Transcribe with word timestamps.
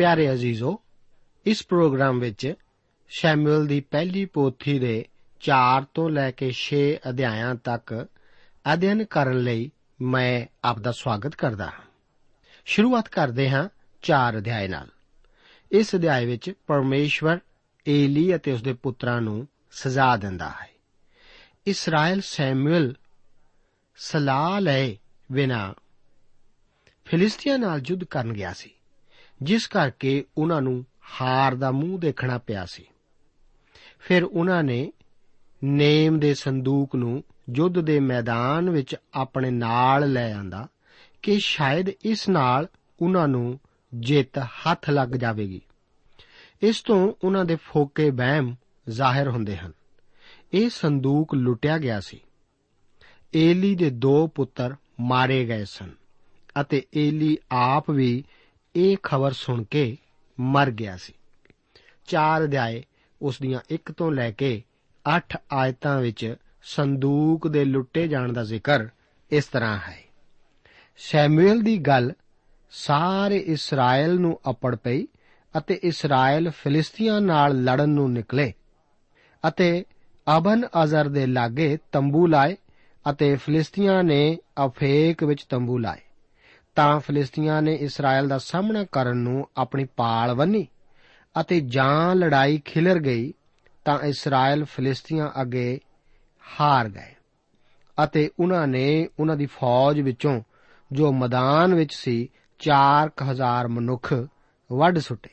ਪਿਆਰੇ 0.00 0.32
ਅਜ਼ੀਜ਼ੋ, 0.32 0.80
ਇਸ 1.46 1.66
ਪ੍ਰੋਗਰਾਮ 1.66 2.18
ਵਿੱਚ 2.18 2.54
ਸ਼ੈਮੂਅਲ 3.08 3.66
ਦੀ 3.66 3.80
ਪਹਿਲੀ 3.80 4.24
ਪੋਥੀ 4.24 4.78
ਦੇ 4.78 5.04
4 5.40 5.82
ਤੋਂ 5.94 6.10
ਲੈ 6.10 6.30
ਕੇ 6.30 6.52
6 6.52 6.76
ਅਧਿਆਇਆਂ 7.08 7.54
ਤੱਕ 7.54 8.06
ਅਧਿਐਨ 8.72 9.04
ਕਰਨ 9.04 9.38
ਲਈ 9.38 9.70
ਮੈਂ 10.02 10.46
ਆਪ 10.64 10.78
ਦਾ 10.78 10.92
ਸਵਾਗਤ 10.92 11.34
ਕਰਦਾ 11.34 11.66
ਹਾਂ। 11.66 11.82
ਸ਼ੁਰੂਆਤ 12.64 13.08
ਕਰਦੇ 13.08 13.50
ਹਾਂ 13.50 13.68
4 14.02 14.38
ਅਧਿਆਇ 14.38 14.68
ਨਾਲ। 14.68 14.88
ਇਸ 15.72 15.94
ਅਧਿਆਇ 15.94 16.26
ਵਿੱਚ 16.26 16.52
ਪਰਮੇਸ਼ਵਰ, 16.66 17.38
ਏਲੀ 17.88 18.34
ਅਤੇ 18.34 18.52
ਉਸਦੇ 18.52 18.72
ਪੁੱਤਰਾਂ 18.72 19.20
ਨੂੰ 19.20 19.48
ਸਜ਼ਾ 19.70 20.16
ਦਿੰਦਾ 20.16 20.48
ਹੈ। 20.48 20.68
ਇਸਰਾਇਲ 21.66 22.20
ਸੈਮੂਅਲ 22.20 22.94
ਸਲਾਹ 23.96 24.60
ਲਏ 24.60 24.98
ਬਿਨਾ 25.32 25.74
ਫਿਲਿਸਤੀਆਂ 27.04 27.58
ਨਾਲ 27.58 27.80
ਯੁੱਧ 27.86 28.04
ਕਰਨ 28.04 28.32
ਗਿਆ 28.32 28.52
ਸੀ। 28.52 28.70
ਜਿਸ 29.42 29.66
ਕਰਕੇ 29.66 30.24
ਉਹਨਾਂ 30.38 30.62
ਨੂੰ 30.62 30.84
ਹਾਰ 31.22 31.54
ਦਾ 31.54 31.70
ਮੂੰਹ 31.70 31.98
ਦੇਖਣਾ 31.98 32.38
ਪਿਆ 32.38 32.66
ਸੀ। 32.66 32.84
ਫਿਰ 34.00 34.24
ਉਹਨਾਂ 34.24 34.62
ਨੇ 34.62 34.92
ਨੇਮ 35.64 36.18
ਦੇ 36.18 36.34
ਸੰਦੂਕ 36.34 36.96
ਨੂੰ 36.96 37.24
ਯੁੱਧ 37.54 37.80
ਦੇ 37.80 38.00
ਮੈਦਾਨ 38.00 38.70
ਵਿੱਚ 38.70 38.96
ਆਪਣੇ 39.14 39.50
ਨਾਲ 39.50 40.12
ਲੈ 40.12 40.32
ਆਂਦਾ 40.34 40.68
ਕਿ 41.22 41.38
ਸ਼ਾਇਦ 41.38 41.88
ਇਸ 41.88 42.28
ਨਾਲ 42.28 42.68
ਉਹਨਾਂ 43.02 43.28
ਨੂੰ 43.28 43.60
ਜਿੱਤ 43.94 44.38
ਹੱਥ 44.38 44.90
ਲੱਗ 44.90 45.08
ਜਾਵੇਗੀ। 45.08 45.60
ਇਸ 46.62 46.82
ਤੋਂ 46.82 47.12
ਉਹਨਾਂ 47.24 47.44
ਦੇ 47.44 47.56
ਫੋਕੇ 47.56 48.10
ਬਹਿਮ 48.10 48.54
ਜ਼ਾਹਿਰ 48.88 49.28
ਹੁੰਦੇ 49.28 49.56
ਹਨ। 49.56 49.72
ਇਹ 50.52 50.70
ਸੰਦੂਕ 50.70 51.34
ਲੁੱਟਿਆ 51.34 51.78
ਗਿਆ 51.78 52.00
ਸੀ। 52.00 52.20
ਏਲੀ 53.34 53.74
ਦੇ 53.74 53.90
ਦੋ 53.90 54.26
ਪੁੱਤਰ 54.26 54.76
ਮਾਰੇ 55.00 55.44
ਗਏ 55.44 55.64
ਸਨ 55.64 55.90
ਅਤੇ 56.60 56.86
ਏਲੀ 56.96 57.38
ਆਪ 57.50 57.90
ਵੀ 57.90 58.24
ਇਹ 58.76 58.96
ਖਬਰ 59.02 59.32
ਸੁਣ 59.32 59.64
ਕੇ 59.64 59.96
ਮਰ 60.40 60.70
ਗਿਆ 60.70 60.96
ਸੀ। 60.96 61.12
ਚਾਰ 62.06 62.44
ਅਧਿਆਏ 62.44 62.84
ਉਸ 63.22 63.40
ਦੀਆਂ 63.40 63.60
1 63.70 63.92
ਤੋਂ 63.92 64.12
ਲੈ 64.12 64.30
ਕੇ 64.30 64.62
8 65.16 65.38
ਆਇਤਾਂ 65.52 66.00
ਵਿੱਚ 66.00 66.36
ਸੰਦੂਕ 66.62 67.48
ਦੇ 67.48 67.64
ਲੁੱਟੇ 67.64 68.08
ਜਾਣ 68.08 68.32
ਦਾ 68.32 68.44
ਜ਼ਿਕਰ 68.44 68.88
ਇਸ 69.30 69.44
ਤਰ੍ਹਾਂ 69.44 69.78
ਹੈ। 69.78 69.98
ਸ਼ੈਮੂਅਲ 70.96 71.60
ਦੀ 71.60 71.78
ਗੱਲ 71.78 72.12
ਸਾਰੇ 72.70 73.36
ਇਸਰਾਇਲ 73.36 74.20
ਨੂੰ 74.20 74.40
ਅਪੜ 74.50 74.76
ਪਈ 74.76 75.06
ਅਤੇ 75.58 75.80
ਇਸਰਾਇਲ 75.82 76.50
ਫਿਲਿਸਤੀਆਂ 76.50 77.20
ਨਾਲ 77.20 77.62
ਲੜਨ 77.62 77.88
ਨੂੰ 77.88 78.12
ਨਿਕਲੇ 78.12 78.52
ਅਤੇ 79.48 79.84
ਅਬਨ 80.36 80.66
ਅਜ਼ਰ 80.84 81.08
ਦੇ 81.08 81.26
ਲਾਗੇ 81.26 81.78
ਤੰਬੂ 81.92 82.26
ਲਾਏ 82.26 82.56
ਅਤੇ 83.10 83.36
ਫਿਲਿਸਤੀਆਂ 83.36 84.04
ਨੇ 84.04 84.38
ਅਫੇਕ 84.66 85.24
ਵਿੱਚ 85.24 85.44
ਤੰਬੂ 85.44 85.78
ਲਾਏ। 85.78 86.00
ਤਾਂ 86.80 87.00
ਫਿਲਿਸਤੀਆਂ 87.00 87.62
ਨੇ 87.62 87.74
ਇਸਰਾਇਲ 87.74 88.28
ਦਾ 88.28 88.38
ਸਾਹਮਣਾ 88.38 88.84
ਕਰਨ 88.92 89.16
ਨੂੰ 89.16 89.48
ਆਪਣੀ 89.56 89.84
ਪਾਲ 89.84 90.34
ਬੰਨੀ 90.34 90.66
ਅਤੇ 91.40 91.60
ਜਾਂ 91.60 92.14
ਲੜਾਈ 92.14 92.62
ਖਿਲਰ 92.64 92.98
ਗਈ 92.98 93.32
ਤਾਂ 93.84 93.98
ਇਸਰਾਇਲ 93.98 94.64
ਫਿਲਿਸਤੀਆਂ 94.64 95.30
ਅੱਗੇ 95.40 95.80
ਹਾਰ 96.60 96.88
ਗਏ 96.88 97.14
ਅਤੇ 98.04 98.30
ਉਹਨਾਂ 98.40 98.66
ਨੇ 98.66 99.08
ਉਹਨਾਂ 99.20 99.36
ਦੀ 99.36 99.46
ਫੌਜ 99.46 100.00
ਵਿੱਚੋਂ 100.00 100.40
ਜੋ 100.92 101.12
ਮੈਦਾਨ 101.12 101.74
ਵਿੱਚ 101.74 101.94
ਸੀ 101.94 102.28
4000 102.60 103.68
ਮਨੁੱਖ 103.68 104.14
ਵੱਢ 104.72 104.98
ਸੁੱਟੇ। 104.98 105.30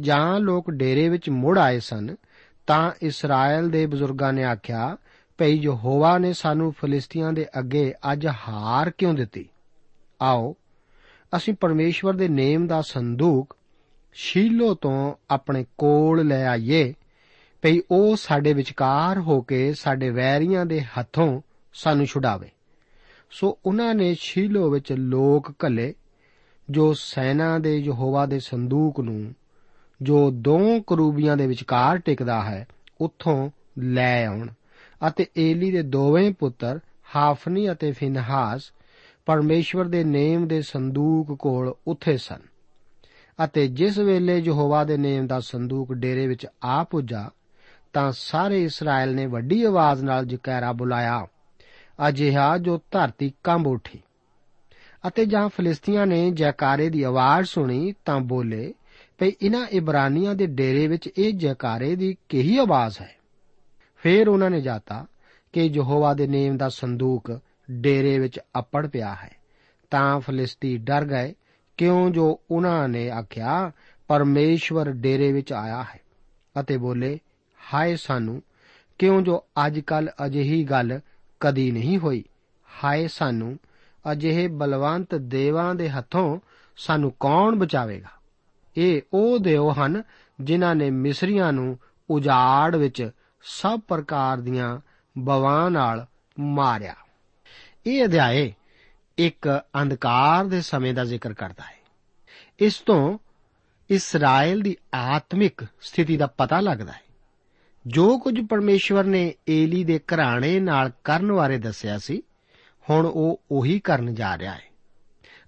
ਜਾਂ 0.00 0.40
ਲੋਕ 0.40 0.70
ਡੇਰੇ 0.70 1.08
ਵਿੱਚ 1.08 1.30
ਮੁੜ 1.30 1.58
ਆਏ 1.58 1.80
ਸਨ 1.80 2.16
ਤਾਂ 2.66 2.92
ਇਸਰਾਇਲ 3.02 3.70
ਦੇ 3.70 3.86
ਬਜ਼ੁਰਗਾਂ 3.86 4.32
ਨੇ 4.32 4.44
ਆਖਿਆ, 4.44 4.96
ਭਈ 5.38 5.60
ਯਹੋਵਾ 5.60 6.18
ਨੇ 6.18 6.32
ਸਾਨੂੰ 6.32 6.72
ਫਿਲਿਸਤੀਆਂ 6.72 7.32
ਦੇ 7.32 7.46
ਅੱਗੇ 7.58 7.94
ਅੱਜ 8.12 8.26
ਹਾਰ 8.26 8.90
ਕਿਉਂ 8.90 9.14
ਦਿੱਤੀ? 9.14 9.48
ਆਓ, 10.22 10.56
ਅਸੀਂ 11.36 11.54
ਪਰਮੇਸ਼ਵਰ 11.54 12.14
ਦੇ 12.14 12.28
ਨੇਮ 12.28 12.66
ਦਾ 12.66 12.82
ਸੰਦੂਕ 12.82 13.56
ਸ਼ੀਲੋ 14.12 14.74
ਤੋਂ 14.74 15.14
ਆਪਣੇ 15.30 15.64
ਕੋਲ 15.78 16.26
ਲੈ 16.26 16.46
ਆਈਏ, 16.46 16.94
ਭਈ 17.62 17.80
ਉਹ 17.90 18.16
ਸਾਡੇ 18.16 18.52
ਵਿਚਕਾਰ 18.52 19.18
ਹੋ 19.18 19.40
ਕੇ 19.40 19.72
ਸਾਡੇ 19.74 20.10
ਵੈਰੀਆਂ 20.10 20.66
ਦੇ 20.66 20.80
ਹੱਥੋਂ 20.80 21.40
ਸਾਨੂੰ 21.72 22.06
ਛੁਡਾਵੇ। 22.06 22.48
ਸੋ 23.30 23.58
ਉਹਨਾਂ 23.66 23.94
ਨੇ 23.94 24.14
ਸ਼ੀਲੋ 24.14 24.70
ਵਿੱਚ 24.70 24.92
ਲੋਕ 24.92 25.52
ਘੱਲੇ, 25.64 25.94
ਜੋ 26.70 26.94
ਸੈਨਾ 26.94 27.58
ਦੇ 27.58 27.78
ਯਹੋਵਾ 27.78 28.26
ਦੇ 28.26 28.38
ਸੰਦੂਕ 28.38 29.00
ਨੂੰ, 29.00 29.34
ਜੋ 30.02 30.30
ਦੋ 30.30 30.80
ਕਰੂਬੀਆਂ 30.86 31.36
ਦੇ 31.36 31.46
ਵਿਚਕਾਰ 31.46 31.98
ਟਿਕਦਾ 31.98 32.42
ਹੈ, 32.42 32.66
ਉੱਥੋਂ 33.00 33.50
ਲੈ 33.78 34.26
ਆਉਣ 34.26 34.48
ਅਤੇ 35.08 35.26
ਏਲੀ 35.36 35.70
ਦੇ 35.70 35.82
ਦੋਵੇਂ 35.82 36.34
ਪੁੱਤਰ, 36.38 36.80
ਹਾਫਨੀ 37.16 37.72
ਅਤੇ 37.72 37.92
ਫਿਨਹਾਸ 37.92 38.72
ਪਰਮੇਸ਼ਵਰ 39.28 39.84
ਦੇ 39.84 40.04
ਨੇਮ 40.04 40.48
ਦੇ 40.48 40.62
ਸੰਦੂਕ 40.62 41.38
ਕੋਲ 41.38 41.74
ਉੱਥੇ 41.86 42.16
ਸਨ। 42.16 42.38
ਅਤੇ 43.44 43.66
ਜਿਸ 43.66 43.98
ਵੇਲੇ 43.98 44.38
ਯਹੋਵਾ 44.38 44.84
ਦੇ 44.84 44.96
ਨੇਮ 44.96 45.26
ਦਾ 45.26 45.40
ਸੰਦੂਕ 45.40 45.92
ਡੇਰੇ 45.92 46.26
ਵਿੱਚ 46.26 46.46
ਆ 46.64 46.84
ਪੁੱਜਾ, 46.84 47.30
ਤਾਂ 47.92 48.12
ਸਾਰੇ 48.12 48.64
ਇਸਰਾਇਲ 48.64 49.14
ਨੇ 49.14 49.26
ਵੱਡੀ 49.26 49.62
ਆਵਾਜ਼ 49.62 50.04
ਨਾਲ 50.04 50.26
ਜਕੈਰਾ 50.26 50.72
ਬੁਲਾਇਆ, 50.72 51.26
ਅਜਿਹਾ 52.08 52.58
ਜੋ 52.58 52.80
ਧਰਤੀ 52.90 53.32
ਕੰਬ 53.44 53.66
ਉੱਠੀ। 53.66 54.02
ਅਤੇ 55.08 55.24
ਜਾਂ 55.24 55.48
ਫਲਿਸਤੀਆਂ 55.48 56.06
ਨੇ 56.06 56.30
ਜੈਕਾਰੇ 56.30 56.88
ਦੀ 56.88 57.02
ਆਵਾਜ਼ 57.02 57.46
ਸੁਣੀ 57.46 57.94
ਤਾਂ 58.04 58.20
ਬੋਲੇ, 58.20 58.74
ਭਈ 59.18 59.32
ਇਹਨਾਂ 59.42 59.66
ਇਬਰਾਨੀਆਂ 59.66 60.34
ਦੇ 60.34 60.46
ਡੇਰੇ 60.46 60.86
ਵਿੱਚ 60.86 61.08
ਇਹ 61.18 61.32
ਜੈਕਾਰੇ 61.32 61.96
ਦੀ 61.96 62.16
ਕਿਹੀ 62.28 62.58
ਆਵਾਜ਼ 62.58 63.00
ਹੈ? 63.00 63.16
ਫਿਰ 63.96 64.28
ਉਹਨਾਂ 64.28 64.50
ਨੇ 64.50 64.60
ਜਾਤਾ 64.60 65.06
ਕਿ 65.52 65.62
ਯਹੋਵਾ 65.62 66.14
ਦੇ 66.14 66.26
ਨੇਮ 66.26 66.56
ਦਾ 66.56 66.68
ਸੰਦੂਕ 66.68 67.40
ਡੇਰੇ 67.70 68.18
ਵਿੱਚ 68.18 68.40
ਅਪੜ 68.58 68.86
ਪਿਆ 68.86 69.14
ਹੈ। 69.14 69.30
ਤਾਂ 69.90 70.20
ਫਲਿਸਤੀ 70.20 70.76
ਡਰ 70.76 71.04
ਗਏ, 71.04 71.34
ਕਿਉਂ 71.76 72.10
ਜੋ 72.10 72.40
ਉਹਨਾਂ 72.50 72.88
ਨੇ 72.88 73.10
ਆਖਿਆ, 73.10 73.72
ਪਰਮੇਸ਼ਵਰ 74.08 74.90
ਡੇਰੇ 74.90 75.32
ਵਿੱਚ 75.32 75.52
ਆਇਆ 75.52 75.82
ਹੈ। 75.82 76.00
ਅਤੇ 76.60 76.76
ਬੋਲੇ, 76.76 77.20
ਹਾਏ 77.74 77.96
ਸਾਨੂੰ, 77.96 78.42
ਕਿਉਂ 78.98 79.22
ਜੋ 79.22 79.44
ਅੱਜ 79.66 79.80
ਕੱਲ 79.80 80.10
ਅਜਿਹੀ 80.26 80.64
ਗੱਲ 80.64 81.00
ਕਦੀ 81.40 81.70
ਨਹੀਂ 81.70 81.98
ਹੋਈ। 81.98 82.24
ਹਾਏ 82.84 83.08
ਸਾਨੂੰ, 83.08 83.58
ਅਜਿਹੇ 84.12 84.48
ਬਲਵੰਤ 84.48 85.14
ਦੇਵਾਂ 85.14 85.74
ਦੇ 85.74 85.90
ਹੱਥੋਂ 85.90 86.40
ਸਾਨੂੰ 86.76 87.12
ਕੌਣ 87.20 87.56
ਬਚਾਵੇਗਾ? 87.56 88.08
ਇਹ 88.76 89.02
ਉਹ 89.12 89.38
ਦੇਵ 89.38 89.70
ਹਨ 89.70 90.02
ਜਿਨ੍ਹਾਂ 90.40 90.74
ਨੇ 90.74 90.90
ਮਿਸਰੀਆਂ 90.90 91.52
ਨੂੰ 91.52 91.78
ਉਜਾੜ 92.10 92.76
ਵਿੱਚ 92.76 93.10
ਸਭ 93.42 93.80
ਪ੍ਰਕਾਰ 93.88 94.40
ਦੀਆਂ 94.40 94.80
ਬਵਾਂ 95.18 95.70
ਨਾਲ 95.70 96.06
ਮਾਰਿਆ। 96.40 96.94
ਇਹ 97.88 98.04
ਅਧਿਆਏ 98.04 98.54
ਇੱਕ 99.18 99.60
ਅੰਧਕਾਰ 99.82 100.44
ਦੇ 100.44 100.60
ਸਮੇਂ 100.60 100.94
ਦਾ 100.94 101.04
ਜ਼ਿਕਰ 101.04 101.32
ਕਰਦਾ 101.32 101.64
ਹੈ। 101.64 101.78
ਇਸ 102.58 102.74
ਤੋਂ 102.74 103.18
ਇਸਰਾਇਲ 103.90 104.60
ਦੀ 104.60 104.76
ਆਤਮਿਕ 104.94 105.64
ਸਥਿਤੀ 105.80 106.16
ਦਾ 106.16 106.26
ਪਤਾ 106.26 106.60
ਲੱਗਦਾ 106.60 106.92
ਹੈ। 106.92 107.02
ਜੋ 107.86 108.18
ਕੁਝ 108.18 108.46
ਪਰਮੇਸ਼ਵਰ 108.46 109.04
ਨੇ 109.04 109.34
ਏਲੀ 109.48 109.84
ਦੇ 109.84 109.98
ਘਰਾਣੇ 109.98 110.60
ਨਾਲ 110.60 110.90
ਕਰਨ 111.04 111.32
ਬਾਰੇ 111.32 111.58
ਦੱਸਿਆ 111.58 111.98
ਸੀ, 111.98 112.22
ਹੁਣ 112.90 113.06
ਉਹ 113.06 113.42
ਉਹੀ 113.50 113.80
ਕਰਨ 113.80 114.14
ਜਾ 114.14 114.38
ਰਿਹਾ 114.38 114.54
ਹੈ। 114.54 114.62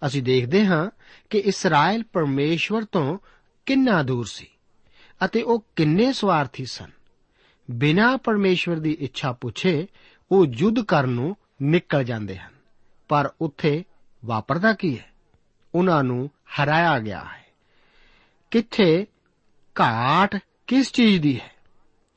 ਅਸੀਂ 0.06 0.22
ਦੇਖਦੇ 0.22 0.66
ਹਾਂ 0.66 0.90
ਕਿ 1.30 1.38
ਇਸਰਾਇਲ 1.38 2.04
ਪਰਮੇਸ਼ਵਰ 2.12 2.84
ਤੋਂ 2.84 3.18
ਕਿੰਨਾ 3.66 4.02
ਦੂਰ 4.02 4.24
ਸੀ 4.24 4.46
ਅਤੇ 5.24 5.42
ਉਹ 5.42 5.64
ਕਿੰਨੇ 5.76 6.12
ਸਵਾਰਥੀ 6.12 6.64
ਸਨ। 6.64 6.90
ਬਿਨਾਂ 7.70 8.18
ਪਰਮੇਸ਼ਵਰ 8.18 8.76
ਦੀ 8.76 8.96
ਇੱਛਾ 9.00 9.32
ਪੁੱਛੇ, 9.32 9.86
ਉਹ 10.32 10.46
ਯੁੱਧ 10.46 10.80
ਕਰਨ 10.80 11.08
ਨੂੰ 11.08 11.36
ਨਿਕਲ 11.62 12.04
ਜਾਂਦੇ 12.04 12.36
ਹਨ। 12.36 12.52
ਪਰ 13.08 13.30
ਉੱਥੇ 13.40 13.84
ਵਾਪਰਦਾ 14.24 14.72
ਕੀ 14.72 14.98
ਹੈ? 14.98 15.10
ਉਹਨਾਂ 15.74 16.04
ਨੂੰ 16.04 16.26
ਹਰਾਇਆ 16.26 16.98
ਗਿਆ 16.98 17.24
ਹੈ। 17.24 17.46
ਕਿੱਥੇ? 18.50 19.06
ਘਾਟ 19.80 20.38
ਕਿਸ 20.66 20.92
ਚੀਜ਼ 20.92 21.22
ਦੀ 21.22 21.40
ਹੈ? 21.40 21.50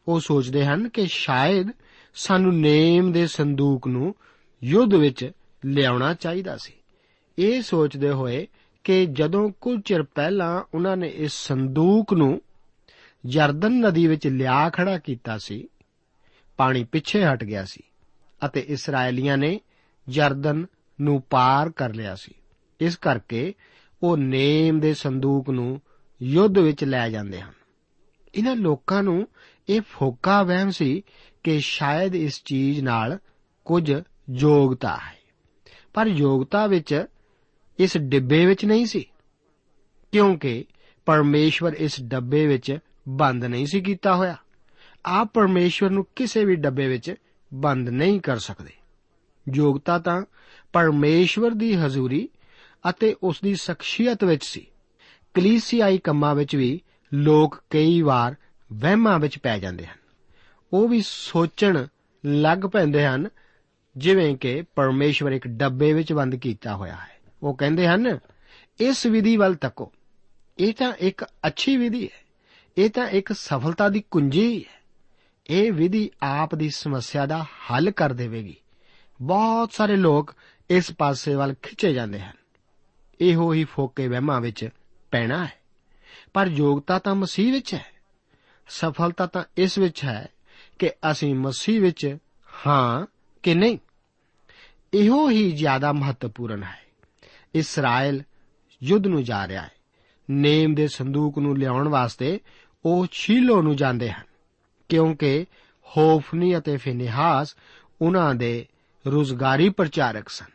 ਉਹ 0.07 0.19
ਸੋਚਦੇ 0.19 0.65
ਹਨ 0.65 0.89
ਕਿ 0.89 1.05
ਸ਼ਾਇਦ 1.05 1.67
ਸਾਨੂੰ 2.15 2.59
ਨੇਮ 2.59 3.11
ਦੇ 3.11 3.27
ਸੰਦੂਕ 3.27 3.87
ਨੂੰ 3.87 4.15
ਯੁੱਧ 4.63 4.93
ਵਿੱਚ 4.93 5.31
ਲਿਆਉਣਾ 5.65 6.13
ਚਾਹੀਦਾ 6.13 6.57
ਸੀ। 6.57 6.73
ਇਹ 7.39 7.61
ਸੋਚਦੇ 7.61 8.09
ਹੋਏ 8.09 8.47
ਕਿ 8.83 9.05
ਜਦੋਂ 9.05 9.49
ਕੁਝ 9.61 9.81
ਚਿਰ 9.81 10.03
ਪਹਿਲਾਂ 10.03 10.63
ਉਹਨਾਂ 10.73 10.97
ਨੇ 10.97 11.07
ਇਸ 11.07 11.33
ਸੰਦੂਕ 11.33 12.13
ਨੂੰ 12.13 12.41
ਜਰਦਨ 13.25 13.71
ਨਦੀ 13.71 14.07
ਵਿੱਚ 14.07 14.27
ਲਿਆ 14.27 14.69
ਖੜਾ 14.69 14.97
ਕੀਤਾ 14.97 15.37
ਸੀ, 15.37 15.67
ਪਾਣੀ 16.57 16.83
ਪਿੱਛੇ 16.83 17.25
ਹਟ 17.25 17.43
ਗਿਆ 17.43 17.65
ਸੀ। 17.65 17.83
ਅਤੇ 18.45 18.59
ਇਸرائیਲੀਆਂ 18.59 19.37
ਨੇ 19.37 19.59
ਜਰਦਨ 20.07 20.65
ਨੂੰ 21.01 21.21
ਪਾਰ 21.21 21.69
ਕਰ 21.69 21.93
ਲਿਆ 21.93 22.15
ਸੀ। 22.15 22.33
ਇਸ 22.79 22.97
ਕਰਕੇ 22.97 23.53
ਉਹ 24.03 24.17
ਨੇਮ 24.17 24.79
ਦੇ 24.79 24.93
ਸੰਦੂਕ 24.93 25.49
ਨੂੰ 25.49 25.81
ਯੁੱਧ 26.21 26.57
ਵਿੱਚ 26.57 26.83
ਲੈ 26.83 27.09
ਜਾਂਦੇ 27.09 27.41
ਹਨ। 27.41 27.53
ਇਹਨਾਂ 28.35 28.55
ਲੋਕਾਂ 28.55 29.03
ਨੂੰ 29.03 29.27
ਇਹ 29.69 29.81
ਫੋਕਾ 29.81 30.43
ਵਹਿਮ 30.43 30.69
ਸੀ 30.69 31.03
ਕਿ 31.43 31.59
ਸ਼ਾਇਦ 31.59 32.15
ਇਸ 32.15 32.43
ਚੀਜ਼ 32.43 32.81
ਨਾਲ 32.81 33.19
ਕੁਝ 33.65 33.93
ਯੋਗਤਾ 34.29 34.95
ਹੈ। 34.95 35.17
ਪਰ 35.93 36.07
ਯੋਗਤਾ 36.07 36.67
ਵਿੱਚ 36.67 37.05
ਇਸ 37.79 37.97
ਡਿੱਬੇ 37.97 38.45
ਵਿੱਚ 38.45 38.65
ਨਹੀਂ 38.65 38.85
ਸੀ, 38.85 39.05
ਕਿਉਂਕਿ 40.11 40.65
ਪਰਮੇਸ਼ਵਰ 41.05 41.73
ਇਸ 41.73 42.01
ਡੱਬੇ 42.01 42.47
ਵਿੱਚ 42.47 42.77
ਬੰਦ 43.09 43.45
ਨਹੀਂ 43.45 43.65
ਸੀ 43.65 43.81
ਕੀਤਾ 43.81 44.15
ਹੋਇਆ। 44.15 44.35
ਆਪ 45.05 45.33
ਪਰਮੇਸ਼ਵਰ 45.33 45.89
ਨੂੰ 45.89 46.05
ਕਿਸੇ 46.15 46.45
ਵੀ 46.45 46.55
ਡੱਬੇ 46.55 46.87
ਵਿੱਚ 46.87 47.15
ਬੰਦ 47.53 47.89
ਨਹੀਂ 47.89 48.21
ਕਰ 48.21 48.39
ਸਕਦੇ। 48.39 48.71
ਯੋਗਤਾ 49.53 49.99
ਤਾਂ 49.99 50.21
ਪਰਮੇਸ਼ਵਰ 50.73 51.51
ਦੀ 51.51 51.75
ਹਜ਼ੂਰੀ 51.75 52.29
ਅਤੇ 52.89 53.15
ਉਸ 53.23 53.41
ਦੀ 53.41 53.55
ਸ਼ਖਸੀਅਤ 53.55 54.23
ਵਿੱਚ 54.23 54.45
ਸੀ। 54.45 54.67
ਕਲੀਸਿਆਈ 55.33 55.97
ਕੰਮਾਂ 55.97 56.35
ਵਿੱਚ 56.35 56.55
ਵੀ 56.55 56.81
ਲੋਕ 57.13 57.63
ਕਈ 57.69 58.01
ਵਾਰ 58.01 58.35
ਵਹਿਮਾਂ 58.73 59.19
ਵਿੱਚ 59.19 59.39
ਪੈ 59.39 59.59
ਜਾਂਦੇ 59.59 59.85
ਹਨ। 59.85 59.97
ਉਹ 60.73 60.87
ਵੀ 60.87 61.01
ਸੋਚਣ 61.05 61.85
ਲੱਗ 62.25 62.57
ਪੈਂਦੇ 62.57 63.05
ਹਨ, 63.05 63.29
ਜਿਵੇਂ 63.97 64.37
ਕਿ 64.37 64.63
ਪਰਮੇਸ਼ਵਰ 64.75 65.31
ਇੱਕ 65.31 65.47
ਡੱਬੇ 65.47 65.93
ਵਿੱਚ 65.93 66.13
ਬੰਦ 66.13 66.35
ਕੀਤਾ 66.35 66.75
ਹੋਇਆ 66.75 66.95
ਹੈ। 66.95 67.19
ਉਹ 67.43 67.55
ਕਹਿੰਦੇ 67.55 67.87
ਹਨ, 67.87 68.19
ਇਸ 68.79 69.05
ਵਿਧੀ 69.05 69.37
ਵੱਲ 69.37 69.55
ਤੱਕੋ। 69.55 69.91
ਇਹ 70.59 70.73
ਤਾਂ 70.73 70.93
ਇੱਕ 70.99 71.23
ਅੱਛੀ 71.23 71.77
ਵਿਧੀ 71.77 72.05
ਹੈ। 72.05 72.25
ਇਹ 72.77 72.89
ਤਾਂ 72.89 73.07
ਇੱਕ 73.07 73.33
ਸਫਲਤਾ 73.33 73.89
ਦੀ 73.89 74.03
ਕੁੰਜੀ 74.11 74.65
ਹੈ। 74.69 74.82
ਇਹ 75.49 75.71
ਵਿਧੀ 75.71 76.09
ਆਪ 76.23 76.55
ਦੀ 76.55 76.69
ਸਮੱਸਿਆ 76.69 77.25
ਦਾ 77.25 77.43
ਹੱਲ 77.43 77.91
ਕਰ 77.91 78.13
ਦੇਵੇਗੀ। 78.13 78.55
ਬਹੁਤ 79.21 79.73
ਸਾਰੇ 79.73 79.95
ਲੋਕ 79.95 80.35
ਇਸ 80.69 80.91
ਪਾਸੇ 80.91 81.35
ਵੱਲ 81.35 81.55
ਖਿੱਚੇ 81.61 81.93
ਜਾਂਦੇ 81.93 82.19
ਹਨ। 82.19 82.33
ਇਹੋ 83.21 83.53
ਹੀ 83.53 83.63
ਫੋਕੇ 83.63 84.07
ਵਹਿਮਾਂ 84.07 84.41
ਵਿੱਚ 84.41 84.69
ਪੈਣਾ 85.11 85.45
ਹੈ। 85.45 85.53
ਪਰ 86.33 86.47
ਯੋਗਤਾ 86.47 86.99
ਤਾਂ 86.99 87.15
ਮਸੀਹ 87.15 87.53
ਵਿੱਚ 87.53 87.73
ਹੈ। 87.73 87.85
ਸਫਲਤਾ 88.67 89.25
ਤਾਂ 89.25 89.43
ਇਸ 89.57 89.77
ਵਿੱਚ 89.77 90.03
ਹੈ 90.03 90.27
ਕਿ 90.79 90.91
ਅਸੀਂ 91.11 91.35
ਮਸੀਹ 91.35 91.81
ਵਿੱਚ 91.81 92.17
ਹਾਂ 92.67 93.05
ਕਿ 93.43 93.53
ਨਹੀਂ। 93.53 93.77
ਇਹੋ 94.93 95.29
ਹੀ 95.29 95.51
ਜ਼ਿਆਦਾ 95.51 95.93
ਮਹੱਤਵਪੂਰਨ 95.93 96.63
ਹੈ। 96.63 96.81
ਇਸਰਾਇਲ 97.55 98.23
ਯੁੱਧ 98.83 99.07
ਨੂੰ 99.07 99.23
ਜਾ 99.23 99.47
ਰਿਹਾ 99.47 99.61
ਹੈ। 99.61 99.71
ਨੇਮ 100.31 100.75
ਦੇ 100.75 100.87
ਸੰਦੂਕ 100.87 101.39
ਨੂੰ 101.39 101.57
ਲਿਆਉਣ 101.57 101.87
ਵਾਸਤੇ 101.87 102.39
ਉਹ 102.85 103.07
ਸ਼ੀਲੋ 103.11 103.61
ਨੂੰ 103.61 103.75
ਜਾਂਦੇ 103.75 104.11
ਹਨ। 104.11 104.32
ਕਿਉਂਕਿ 104.93 105.45
ਹੋਫਨੀ 105.97 106.57
ਅਤੇ 106.57 106.77
ਫਿਨਹਾਸ 106.77 107.55
ਉਹਨਾਂ 108.01 108.35
ਦੇ 108.35 108.65
ਰੋਜ਼ਗਾਰੀ 109.07 109.69
ਪ੍ਰਚਾਰਕ 109.69 110.29
ਸਨ। 110.29 110.45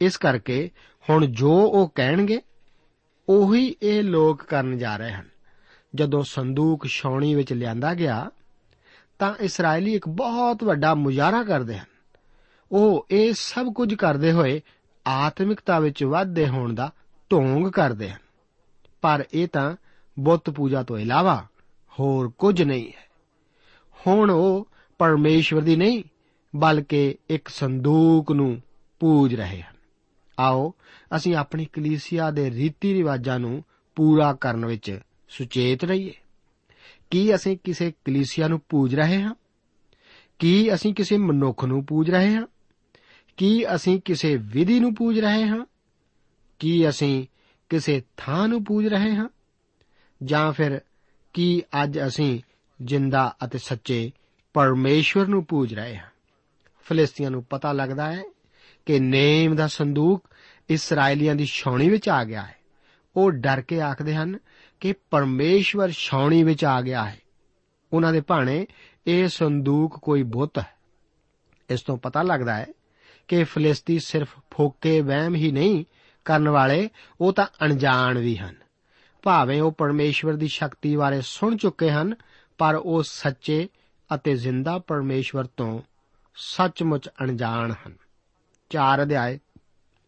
ਇਸ 0.00 0.16
ਕਰਕੇ 0.16 0.70
ਹੁਣ 1.10 1.26
ਜੋ 1.26 1.52
ਉਹ 1.52 1.92
ਕਹਿਣਗੇ, 1.94 2.42
ਉਹੀ 3.28 3.76
ਇਹ 3.82 4.02
ਲੋਕ 4.02 4.42
ਕਰਨ 4.42 4.78
ਜਾ 4.78 4.96
ਰਹੇ 4.96 5.12
ਹਨ। 5.12 5.28
ਜਦੋਂ 5.94 6.22
ਸੰਦੂਕ 6.22 6.86
ਛਾਉਣੀ 6.86 7.34
ਵਿੱਚ 7.34 7.52
ਲਿਆਂਦਾ 7.52 7.94
ਗਿਆ, 7.94 8.30
ਤਾਂ 9.18 9.34
ਇਸرائیਲੀ 9.40 9.94
ਇੱਕ 9.94 10.08
ਬਹੁਤ 10.08 10.64
ਵੱਡਾ 10.64 10.94
ਮੁਜ਼ਾਹਰਾ 10.94 11.44
ਕਰਦੇ 11.44 11.78
ਹਨ। 11.78 11.86
ਉਹ 12.72 13.06
ਇਹ 13.10 13.32
ਸਭ 13.32 13.72
ਕੁਝ 13.72 13.94
ਕਰਦੇ 13.94 14.32
ਹੋਏ 14.32 14.62
ਆਤਮਿਕਤਾ 15.06 15.78
ਵਿੱਚ 15.78 16.04
ਵਾਧੇ 16.04 16.48
ਹੋਣ 16.48 16.74
ਦਾ 16.74 16.92
ਢੋਂਗ 17.32 17.72
ਕਰਦੇ 17.72 18.10
ਹਨ। 18.10 18.20
ਪਰ 19.02 19.24
ਇਹ 19.34 19.48
ਤਾਂ 19.48 19.76
ਬੁੱਤ 20.20 20.50
ਪੂਜਾ 20.50 20.82
ਤੋਂ 20.82 20.98
ਇਲਾਵਾ 20.98 21.46
ਹੋਰ 22.00 22.28
ਕੁਝ 22.38 22.62
ਨਹੀਂ 22.62 22.92
ਹੈ। 22.96 23.07
ਹੁਣ 24.06 24.30
ਉਹ 24.30 24.68
ਪਰਮੇਸ਼ਵਰ 24.98 25.62
ਦੀ 25.62 25.76
ਨਹੀਂ, 25.76 26.02
ਬਲਕਿ 26.56 27.14
ਇੱਕ 27.30 27.48
ਸੰਦੂਕ 27.48 28.32
ਨੂੰ 28.32 28.62
ਪੂਜ 28.98 29.34
ਰਹੇ 29.34 29.62
ਹਨ। 29.62 29.76
ਆਓ, 30.40 30.74
ਅਸੀਂ 31.16 31.36
ਆਪਣੀ 31.36 31.64
ਕਲੀਸਿਆ 31.64 32.30
ਦੇ 32.30 32.50
ਰੀਤੀ 32.50 32.94
ਰਿਵਾਜਾਂ 32.94 33.38
ਨੂੰ 33.38 33.64
ਪੂਰਾ 33.96 34.32
ਕਰਨ 34.32 34.66
ਵਿੱਚ 34.66 35.00
ਸੁਚੇਤ 35.28 35.84
ਰਹੀਏ। 35.84 36.14
ਕੀ 37.10 37.34
ਅਸੀਂ 37.34 37.58
ਕਿਸੇ 37.64 37.92
ਕਲੀਸਿਆ 38.04 38.48
ਨੂੰ 38.48 38.60
ਪੂਜ 38.68 38.94
ਰਹੇ 38.94 39.22
ਹਾਂ? 39.22 39.34
ਕੀ 40.38 40.74
ਅਸੀਂ 40.74 40.94
ਕਿਸੇ 40.94 41.16
ਮਨੁੱਖ 41.16 41.64
ਨੂੰ 41.64 41.84
ਪੂਜ 41.84 42.10
ਰਹੇ 42.10 42.34
ਹਾਂ? 42.34 42.46
ਕੀ 43.36 43.74
ਅਸੀਂ 43.74 44.00
ਕਿਸੇ 44.04 44.36
ਵਿਧੀ 44.36 44.80
ਨੂੰ 44.80 44.94
ਪੂਜ 44.94 45.20
ਰਹੇ 45.20 45.46
ਹਾਂ? 45.46 45.66
ਕੀ 46.58 46.88
ਅਸੀਂ 46.88 47.26
ਕਿਸੇ 47.68 48.02
ਥਾਂ 48.16 48.48
ਨੂੰ 48.48 48.64
ਪੂਜ 48.64 48.86
ਰਹੇ 48.86 49.14
ਹਾਂ? 49.14 49.28
ਜਾਂ 50.22 50.52
ਫਿਰ 50.52 50.80
ਕੀ 51.32 51.62
ਅੱਜ 51.82 51.98
ਅਸੀਂ 52.06 52.40
ਜਿੰਦਾ 52.82 53.36
ਅਤੇ 53.44 53.58
ਸੱਚੇ 53.58 54.12
ਪਰਮੇਸ਼ਵਰ 54.54 55.26
ਨੂੰ 55.26 55.44
ਪੂਜ 55.44 55.74
ਰਹੇ 55.74 55.96
ਹਾਂ। 55.96 56.06
ਫਲਿਸਤੀਆਂ 56.84 57.30
ਨੂੰ 57.30 57.44
ਪਤਾ 57.44 57.72
ਲੱਗਦਾ 57.72 58.12
ਹੈ 58.12 58.22
ਕਿ 58.86 58.98
ਨੇਮ 58.98 59.56
ਦਾ 59.56 59.66
ਸੰਦੂਕ 59.66 60.30
ਇਸرائیਲੀਆਂ 60.68 61.34
ਦੀ 61.34 61.46
ਛਾਉਣੀ 61.46 61.88
ਵਿੱਚ 61.88 62.08
ਆ 62.08 62.24
ਗਿਆ 62.24 62.42
ਹੈ। 62.42 62.56
ਉਹ 63.16 63.30
ਡਰ 63.30 63.60
ਕੇ 63.60 63.80
ਆਖਦੇ 63.80 64.14
ਹਨ 64.14 64.38
ਕਿ 64.80 64.94
ਪਰਮੇਸ਼ਵਰ 65.10 65.90
ਛਾਉਣੀ 65.90 66.42
ਵਿੱਚ 66.42 66.64
ਆ 66.64 66.80
ਗਿਆ 66.80 67.04
ਹੈ। 67.04 67.18
ਉਹਨਾਂ 67.92 68.12
ਦੇ 68.12 68.20
ਭਾਣੇ, 68.20 68.66
ਇਹ 69.06 69.28
ਸੰਦੂਕ 69.28 69.98
ਕੋਈ 70.02 70.22
ਬੁੱਤ 70.22 70.58
ਹੈ। 70.58 70.74
ਇਸ 71.70 71.82
ਤੋਂ 71.82 71.96
ਪਤਾ 71.96 72.22
ਲੱਗਦਾ 72.22 72.54
ਹੈ 72.54 72.66
ਕਿ 73.28 73.44
ਫਲਿਸਤੀ 73.44 73.98
ਸਿਰਫ 73.98 74.36
ਫੋਕੇ 74.50 75.00
ਵਹਿਮ 75.00 75.34
ਹੀ 75.34 75.52
ਨਹੀਂ 75.52 75.84
ਕਰਨ 76.24 76.48
ਵਾਲੇ, 76.48 76.90
ਉਹ 77.20 77.32
ਤਾਂ 77.32 77.46
ਅਣਜਾਣ 77.62 78.18
ਵੀ 78.18 78.36
ਹਨ। 78.36 78.54
ਭਾਵੇਂ 79.22 79.62
ਉਹ 79.62 79.72
ਪਰਮੇਸ਼ਵਰ 79.72 80.32
ਦੀ 80.32 80.48
ਸ਼ਕਤੀ 80.48 80.96
ਬਾਰੇ 80.96 81.20
ਸੁਣ 81.24 81.56
ਚੁੱਕੇ 81.56 81.90
ਹਨ 81.90 82.14
ਪਰ 82.58 82.74
ਉਹ 82.74 83.02
ਸੱਚੇ 83.02 83.68
ਅਤੇ 84.14 84.36
ਜ਼ਿੰਦਾ 84.36 84.78
ਪਰਮੇਸ਼ਵਰ 84.78 85.44
ਤੋਂ 85.44 85.82
ਸੱਚਮੁੱਚ 86.34 87.08
ਅਣਜਾਣ 87.08 87.72
ਹਨ। 87.72 87.94
ਚਾਰ 88.70 89.02
ਅਧਿਆਏ, 89.02 89.38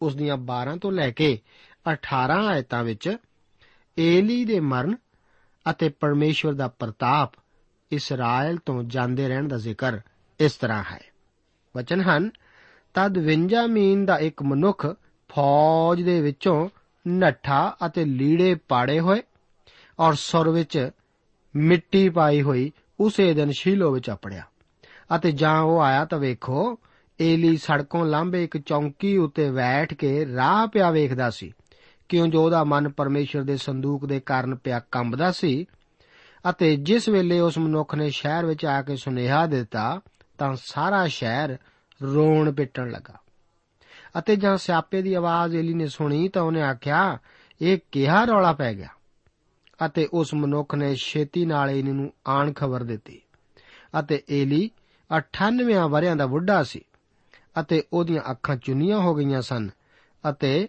ਉਸ 0.01 0.15
ਦੀਆਂ 0.15 0.37
12 0.37 0.77
ਤੋਂ 0.77 0.91
ਲੈ 0.91 1.11
ਕੇ 1.11 1.39
18 1.91 2.47
ਆਇਤਾਂ 2.47 2.83
ਵਿੱਚ 2.83 3.17
ਏਲੀ 3.99 4.45
ਦੇ 4.45 4.59
ਮਰਨ 4.59 4.95
ਅਤੇ 5.71 5.89
ਪਰਮੇਸ਼ਵਰ 5.89 6.53
ਦਾ 6.53 6.67
ਪ੍ਰਤਾਪ 6.67 7.31
ਇਸਰਾਇਲ 7.91 8.57
ਤੋਂ 8.57 8.83
ਜਾਂਦੇ 8.83 9.27
ਰਹਿਣ 9.27 9.47
ਦਾ 9.47 9.57
ਜ਼ਿਕਰ 9.57 9.99
ਇਸ 10.39 10.51
ਤਰ੍ਹਾਂ 10.51 10.83
ਹੈ। 10.91 10.99
ਵਚਨ 11.77 12.01
ਹਨ, 12.01 12.29
ਤਦ 12.93 13.17
ਵਿੰਜਾਮੀਨ 13.17 14.05
ਦਾ 14.05 14.17
ਇੱਕ 14.17 14.43
ਮਨੁੱਖ 14.43 14.85
ਫੌਜ 15.29 16.01
ਦੇ 16.01 16.21
ਵਿੱਚੋਂ 16.21 16.69
ਨੱਠਾ 17.07 17.77
ਅਤੇ 17.85 18.05
ਲੀੜੇ 18.05 18.55
ਪਾੜੇ 18.55 18.99
ਹੋਏ 18.99 19.21
ਔਰ 19.99 20.13
ਸੁਰ 20.13 20.49
ਵਿੱਚ 20.49 20.89
ਮਿੱਟੀ 21.55 22.09
ਪਾਈ 22.09 22.41
ਹੋਈ 22.41 22.71
ਉਸੇ 22.99 23.33
ਦਿਨ 23.33 23.51
ਸ਼ੀਲੋ 23.51 23.91
ਵਿੱਚ 23.91 24.09
ਆਪੜਿਆ 24.09 24.43
ਅਤੇ 25.15 25.31
ਜਾਂ 25.31 25.61
ਉਹ 25.61 25.81
ਆਇਆ 25.81 26.05
ਤਾਂ 26.05 26.19
ਵੇਖੋ, 26.19 26.79
ਏਲੀ 27.21 27.57
ਸੜਕੋਂ 27.57 28.05
ਲਾਂਬੇ 28.05 28.43
ਇੱਕ 28.43 28.57
ਚੌਂਕੀ 28.57 29.17
ਉੱਤੇ 29.17 29.51
ਬੈਠ 29.51 29.93
ਕੇ 29.93 30.25
ਰਾਹ 30.35 30.67
ਪਿਆ 30.67 30.91
ਵੇਖਦਾ 30.91 31.29
ਸੀ। 31.29 31.53
ਕਿਉਂ 32.09 32.27
ਜੋ 32.27 32.45
ਉਹਦਾ 32.45 32.63
ਮਨ 32.63 32.89
ਪਰਮੇਸ਼ਰ 32.89 33.43
ਦੇ 33.43 33.57
ਸੰਦੂਕ 33.57 34.05
ਦੇ 34.05 34.19
ਕਾਰਨ 34.19 34.55
ਪਿਆ 34.55 34.79
ਕੰਬਦਾ 34.79 35.31
ਸੀ, 35.31 35.65
ਅਤੇ 36.49 36.75
ਜਿਸ 36.75 37.09
ਵੇਲੇ 37.09 37.39
ਉਸ 37.39 37.57
ਮਨੁੱਖ 37.57 37.95
ਨੇ 37.95 38.09
ਸ਼ਹਿਰ 38.09 38.45
ਵਿੱਚ 38.45 38.65
ਆ 38.65 38.81
ਕੇ 38.81 38.95
ਸੁਨੇਹਾ 38.95 39.45
ਦਿੱਤਾ, 39.45 40.01
ਤਾਂ 40.37 40.55
ਸਾਰਾ 40.55 41.07
ਸ਼ਹਿਰ 41.07 41.57
ਰੋਣ 42.03 42.51
ਪਿੱਟਣ 42.51 42.91
ਲੱਗਾ। 42.91 43.17
ਅਤੇ 44.19 44.35
ਜਦ 44.35 44.55
ਸਿਆਪੇ 44.55 45.01
ਦੀ 45.01 45.13
ਆਵਾਜ਼ 45.13 45.55
ਏਲੀ 45.55 45.73
ਨੇ 45.73 45.87
ਸੁਣੀ 45.87 46.27
ਤਾਂ 46.27 46.41
ਉਹਨੇ 46.41 46.61
ਆਖਿਆ, 46.61 47.17
ਇਹ 47.61 47.77
ਕਿਹਾ 47.91 48.25
ਰੌਲਾ 48.25 48.53
ਪੈ 48.53 48.73
ਗਿਆ। 48.73 48.87
ਅਤੇ 49.85 50.09
ਉਸ 50.13 50.33
ਮਨੁੱਖ 50.33 50.75
ਨੇ 50.75 50.95
ਛੇਤੀ 50.95 51.45
ਨਾਲ 51.45 51.69
ਏਲੀ 51.69 51.91
ਨੂੰ 51.91 52.13
ਆਣ 52.27 52.53
ਖਬਰ 52.53 52.83
ਦਿੱਤੀ। 52.83 53.21
ਅਤੇ 53.99 54.23
ਏਲੀ 54.29 54.71
98 55.17 55.87
ਵਰਿਆਂ 55.87 56.15
ਦਾ 56.15 56.25
ਬੁੱਢਾ 56.25 56.63
ਸੀ 56.63 56.81
ਅਤੇ 57.61 57.83
ਉਹਦੀਆਂ 57.93 58.31
ਅੱਖਾਂ 58.31 58.55
ਚੁੰਨੀਆਂ 58.55 58.99
ਹੋ 58.99 59.15
ਗਈਆਂ 59.15 59.41
ਸਨ 59.41 59.69
ਅਤੇ 60.29 60.67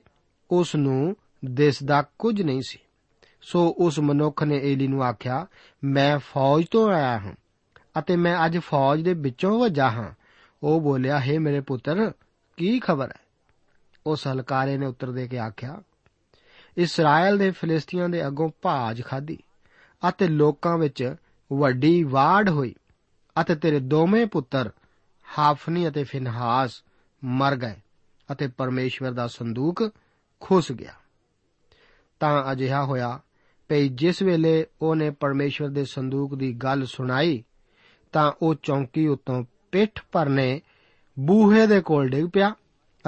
ਉਸ 0.50 0.76
ਨੂੰ 0.76 1.16
ਦਿਸਦਾ 1.44 2.04
ਕੁਝ 2.18 2.42
ਨਹੀਂ 2.42 2.62
ਸੀ। 2.68 2.78
ਸੋ 3.42 3.74
ਉਸ 3.78 3.98
ਮਨੁੱਖ 3.98 4.42
ਨੇ 4.42 4.60
ਏਲੀ 4.62 4.88
ਨੂੰ 4.88 5.04
ਆਖਿਆ, 5.04 5.46
ਮੈਂ 5.84 6.18
ਫੌਜ 6.18 6.64
ਤੋਂ 6.70 6.90
ਆਇਆ 6.90 7.18
ਹਾਂ 7.18 7.34
ਅਤੇ 7.98 8.16
ਮੈਂ 8.16 8.46
ਅੱਜ 8.46 8.58
ਫੌਜ 8.58 9.02
ਦੇ 9.02 9.14
ਵਿੱਚੋਂ 9.14 9.60
ਵਜਾ 9.60 9.90
ਹਾਂ। 9.90 10.10
ਉਹ 10.62 10.80
ਬੋਲਿਆ, 10.80 11.20
ਹੈ 11.20 11.40
ਮੇਰੇ 11.40 11.60
ਪੁੱਤਰ, 11.60 12.12
ਕੀ 12.56 12.80
ਖਬਰ 12.80 13.08
ਹੈ? 13.08 13.20
ਉਸ 14.06 14.26
ਹਲਕਾਰੇ 14.26 14.78
ਨੇ 14.78 14.86
ਉੱਤਰ 14.86 15.10
ਦੇ 15.10 15.28
ਕੇ 15.28 15.38
ਆਖਿਆ 15.38 15.82
ਇਸਰਾਇਲ 16.76 17.38
ਦੇ 17.38 17.50
ਫਿਲਿਸਤੀਆਂ 17.50 18.08
ਦੇ 18.08 18.26
ਅੱਗੋਂ 18.26 18.50
ਭਾਜ 18.62 19.02
ਖਾਧੀ 19.02 19.38
ਅਤੇ 20.08 20.28
ਲੋਕਾਂ 20.28 20.78
ਵਿੱਚ 20.78 21.14
ਵੱਡੀ 21.52 22.02
ਵਾੜ 22.02 22.48
ਹੋਈ 22.48 22.74
ਅਤੇ 23.40 23.54
ਤੇਰੇ 23.54 23.80
ਦੋਵੇਂ 23.80 24.26
ਪੁੱਤਰ 24.26 24.70
ਹਾਫਨੀ 25.38 25.88
ਅਤੇ 25.88 26.04
ਫਿਨਹਾਸ 26.04 26.82
ਮਰ 27.24 27.56
ਗਏ 27.56 27.74
ਅਤੇ 28.32 28.46
ਪਰਮੇਸ਼ਵਰ 28.46 29.12
ਦਾ 29.12 29.26
ਸੰਦੂਕ 29.26 29.92
ਖੁੱਸ 30.40 30.72
ਗਿਆ। 30.72 30.92
ਤਾਂ 32.20 32.52
ਅਜਿਹਾ 32.52 32.84
ਹੋਇਆ 32.84 33.20
ਭਈ 33.68 33.88
ਜਿਸ 33.88 34.22
ਵੇਲੇ 34.22 34.66
ਉਹਨੇ 34.82 35.10
ਪਰਮੇਸ਼ਵਰ 35.10 35.68
ਦੇ 35.68 35.84
ਸੰਦੂਕ 35.84 36.34
ਦੀ 36.34 36.52
ਗੱਲ 36.52 36.86
ਸੁਣਾਈ, 36.86 37.44
ਤਾਂ 38.12 38.32
ਉਹ 38.42 38.54
ਚੌਂਕੀ 38.62 39.06
ਉੱਤੋਂ 39.06 39.44
ਪਿੱਠ 39.72 40.00
ਪਰਨੇ 40.12 40.60
ਬੂਹੇ 41.18 41.66
ਦੇ 41.66 41.80
ਕੋਲ 41.80 42.08
ਡਿੱਗ 42.08 42.28
ਪਿਆ 42.32 42.54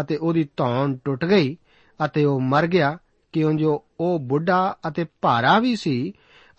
ਅਤੇ 0.01 0.17
ਉਹਦੀ 0.17 0.49
ਧੌਣ 0.57 0.97
ਟੁੱਟ 0.97 1.25
ਗਈ 1.25 1.57
ਅਤੇ 2.05 2.25
ਉਹ 2.25 2.41
ਮਰ 2.41 2.67
ਗਿਆ 2.67 2.99
ਕਿਉਂ 3.35 3.55
ਜੋ 3.55 3.85
ਉਹ 4.01 4.19
ਬੁੱਢਾ 4.19 4.77
ਅਤੇ 4.89 5.07
ਭਾਰਾ 5.21 5.59
ਵੀ 5.59 5.77
ਸੀ 5.77 6.13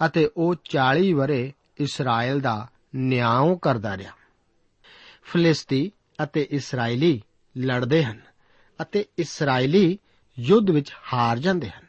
ਅਤੇ 0.05 0.29
ਉਹ 0.37 0.55
40 0.55 1.13
ਵਰੇ 1.13 1.53
ਇਸਰਾਇਲ 1.77 2.39
ਦਾ 2.39 2.67
ਨਿਆਂ 2.95 3.55
ਕਰਦਾ 3.55 3.97
ਰਿਹਾ। 3.97 4.11
ਫਲਿਸਤੀ 5.23 5.91
ਅਤੇ 6.23 6.47
ਇਸرائیਲੀ 6.51 7.21
ਲੜਦੇ 7.57 8.03
ਹਨ 8.03 8.21
ਅਤੇ 8.81 9.05
ਇਸرائیਲੀ 9.17 9.97
ਯੁੱਧ 10.39 10.69
ਵਿੱਚ 10.69 10.93
ਹਾਰ 11.13 11.39
ਜਾਂਦੇ 11.39 11.69
ਹਨ। 11.69 11.85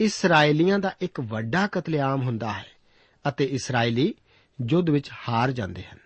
ਇਸرائیਲੀਆਂ 0.00 0.78
ਦਾ 0.78 0.94
ਇੱਕ 1.00 1.20
ਵੱਡਾ 1.20 1.66
ਕਤਲੇਆਮ 1.66 2.22
ਹੁੰਦਾ 2.22 2.52
ਹੈ 2.52 2.66
ਅਤੇ 3.28 3.44
ਇਸرائیਲੀ 3.44 4.14
ਯੁੱਧ 4.70 4.90
ਵਿੱਚ 4.90 5.10
ਹਾਰ 5.28 5.50
ਜਾਂਦੇ 5.50 5.82
ਹਨ। 5.82 5.98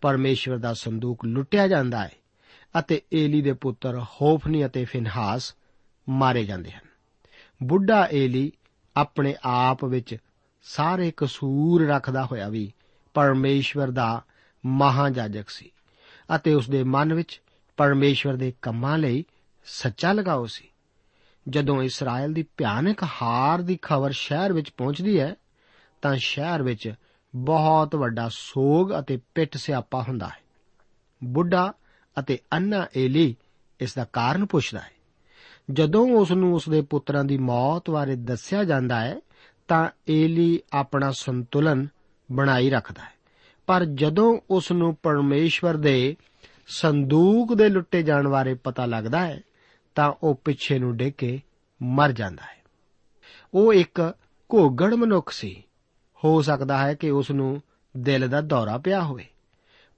ਪਰਮੇਸ਼ਵਰ 0.00 0.58
ਦਾ 0.58 0.74
ਸੰਦੂਕ 0.74 1.24
ਲੁੱਟਿਆ 1.24 1.68
ਜਾਂਦਾ 1.68 2.04
ਹੈ 2.04 2.12
ਅਤੇ 2.78 3.02
ਏਲੀ 3.12 3.42
ਦੇ 3.42 3.52
ਪੁੱਤਰ 3.52 3.98
ਹੋਫਨੀ 3.98 4.66
ਅਤੇ 4.66 4.84
ਫਿਨਹਾਸ 4.84 5.54
ਮਾਰੇ 6.08 6.44
ਜਾਂਦੇ 6.44 6.70
ਹਨ। 6.70 6.83
ਬੁੱਢਾ 7.64 8.08
ਏਲੀ 8.12 8.52
ਆਪਣੇ 8.96 9.36
ਆਪ 9.44 9.84
ਵਿੱਚ 9.84 10.16
ਸਾਰੇ 10.62 11.12
ਕਸੂਰ 11.16 11.86
ਰੱਖਦਾ 11.86 12.24
ਹੋਇਆ 12.24 12.48
ਵੀ 12.48 12.72
ਪਰਮੇਸ਼ਵਰ 13.14 13.90
ਦਾ 13.90 14.22
ਮਹਾਜਾਜਕ 14.66 15.50
ਸੀ 15.50 15.70
ਅਤੇ 16.36 16.54
ਉਸ 16.54 16.70
ਦੇ 16.70 16.82
ਮਨ 16.82 17.14
ਵਿੱਚ 17.14 17.42
ਪਰਮੇਸ਼ਵਰ 17.76 18.36
ਦੇ 18.36 18.52
ਕੰਮਾਂ 18.62 18.98
ਲਈ 18.98 19.24
ਸੱਚਾ 19.64 20.12
ਲਗਾਓ 20.12 20.46
ਸੀ। 20.46 20.68
ਜਦੋਂ 21.48 21.82
ਇਸਰਾਇਲ 21.82 22.32
ਦੀ 22.32 22.44
ਭਿਆਨਕ 22.56 23.02
ਹਾਰ 23.22 23.62
ਦੀ 23.62 23.78
ਖਬਰ 23.82 24.10
ਸ਼ਹਿਰ 24.10 24.52
ਵਿੱਚ 24.52 24.70
ਪਹੁੰਚਦੀ 24.70 25.20
ਹੈ, 25.20 25.34
ਤਾਂ 26.02 26.16
ਸ਼ਹਿਰ 26.16 26.62
ਵਿੱਚ 26.62 26.94
ਬਹੁਤ 27.36 27.96
ਵੱਡਾ 27.96 28.28
ਸੋਗ 28.28 28.92
ਅਤੇ 28.98 29.18
ਪਿੱਟ 29.34 29.56
ਸਿਆਪਾ 29.56 30.02
ਹੁੰਦਾ 30.02 30.28
ਹੈ। 30.28 30.42
ਬੁੱਢਾ 31.24 31.72
ਅਤੇ 32.18 32.38
ਅੰਨਾ 32.52 32.86
ਏਲੀ 32.96 33.36
ਇਸ 33.80 33.94
ਦਾ 33.94 34.04
ਕਾਰਨ 34.04 34.46
ਪੁੱਛਦਾ 34.46 34.80
ਹੈ। 34.80 34.93
ਜਦੋਂ 35.70 36.10
ਉਸ 36.10 36.32
ਨੂੰ 36.32 36.54
ਉਸ 36.54 36.68
ਦੇ 36.68 36.80
ਪੁੱਤਰਾਂ 36.80 37.24
ਦੀ 37.24 37.38
ਮੌਤ 37.38 37.90
ਬਾਰੇ 37.90 38.16
ਦੱਸਿਆ 38.16 38.64
ਜਾਂਦਾ 38.64 39.00
ਹੈ, 39.00 39.20
ਤਾਂ 39.68 39.90
ਏਲੀ 40.08 40.60
ਆਪਣਾ 40.72 41.12
ਸੰਤੁਲਨ 41.12 41.88
ਬਣਾਈ 42.32 42.70
ਰੱਖਦਾ 42.70 43.02
ਹੈ। 43.02 43.14
ਪਰ 43.66 43.84
ਜਦੋਂ 43.84 44.38
ਉਸ 44.50 44.72
ਨੂੰ 44.72 44.96
ਪਰਮੇਸ਼ਵਰ 45.02 45.76
ਦੇ 45.76 46.16
ਸੰਦੂਕ 46.66 47.54
ਦੇ 47.54 47.68
ਲੁੱਟੇ 47.68 48.02
ਜਾਣ 48.02 48.28
ਬਾਰੇ 48.28 48.54
ਪਤਾ 48.54 48.86
ਲੱਗਦਾ 48.86 49.26
ਹੈ, 49.26 49.40
ਤਾਂ 49.94 50.12
ਉਹ 50.22 50.40
ਪਿੱਛੇ 50.44 50.78
ਨੂੰ 50.78 50.96
ਡਿੱਗ 50.96 51.12
ਕੇ 51.18 51.40
ਮਰ 51.82 52.12
ਜਾਂਦਾ 52.12 52.42
ਹੈ। 52.42 52.62
ਉਹ 53.54 53.74
ਇੱਕ 53.74 54.14
ਘੋਗੜ 54.54 54.94
ਮਨੁੱਖ 54.94 55.30
ਸੀ। 55.30 55.62
ਹੋ 56.24 56.42
ਸਕਦਾ 56.42 56.78
ਹੈ 56.78 56.94
ਕਿ 56.94 57.10
ਉਸ 57.10 57.30
ਨੂੰ 57.30 57.62
ਦਿਲ 57.96 58.28
ਦਾ 58.28 58.40
ਦੌਰਾ 58.40 58.78
ਪਿਆ 58.78 59.02
ਹੋਵੇ। 59.02 59.26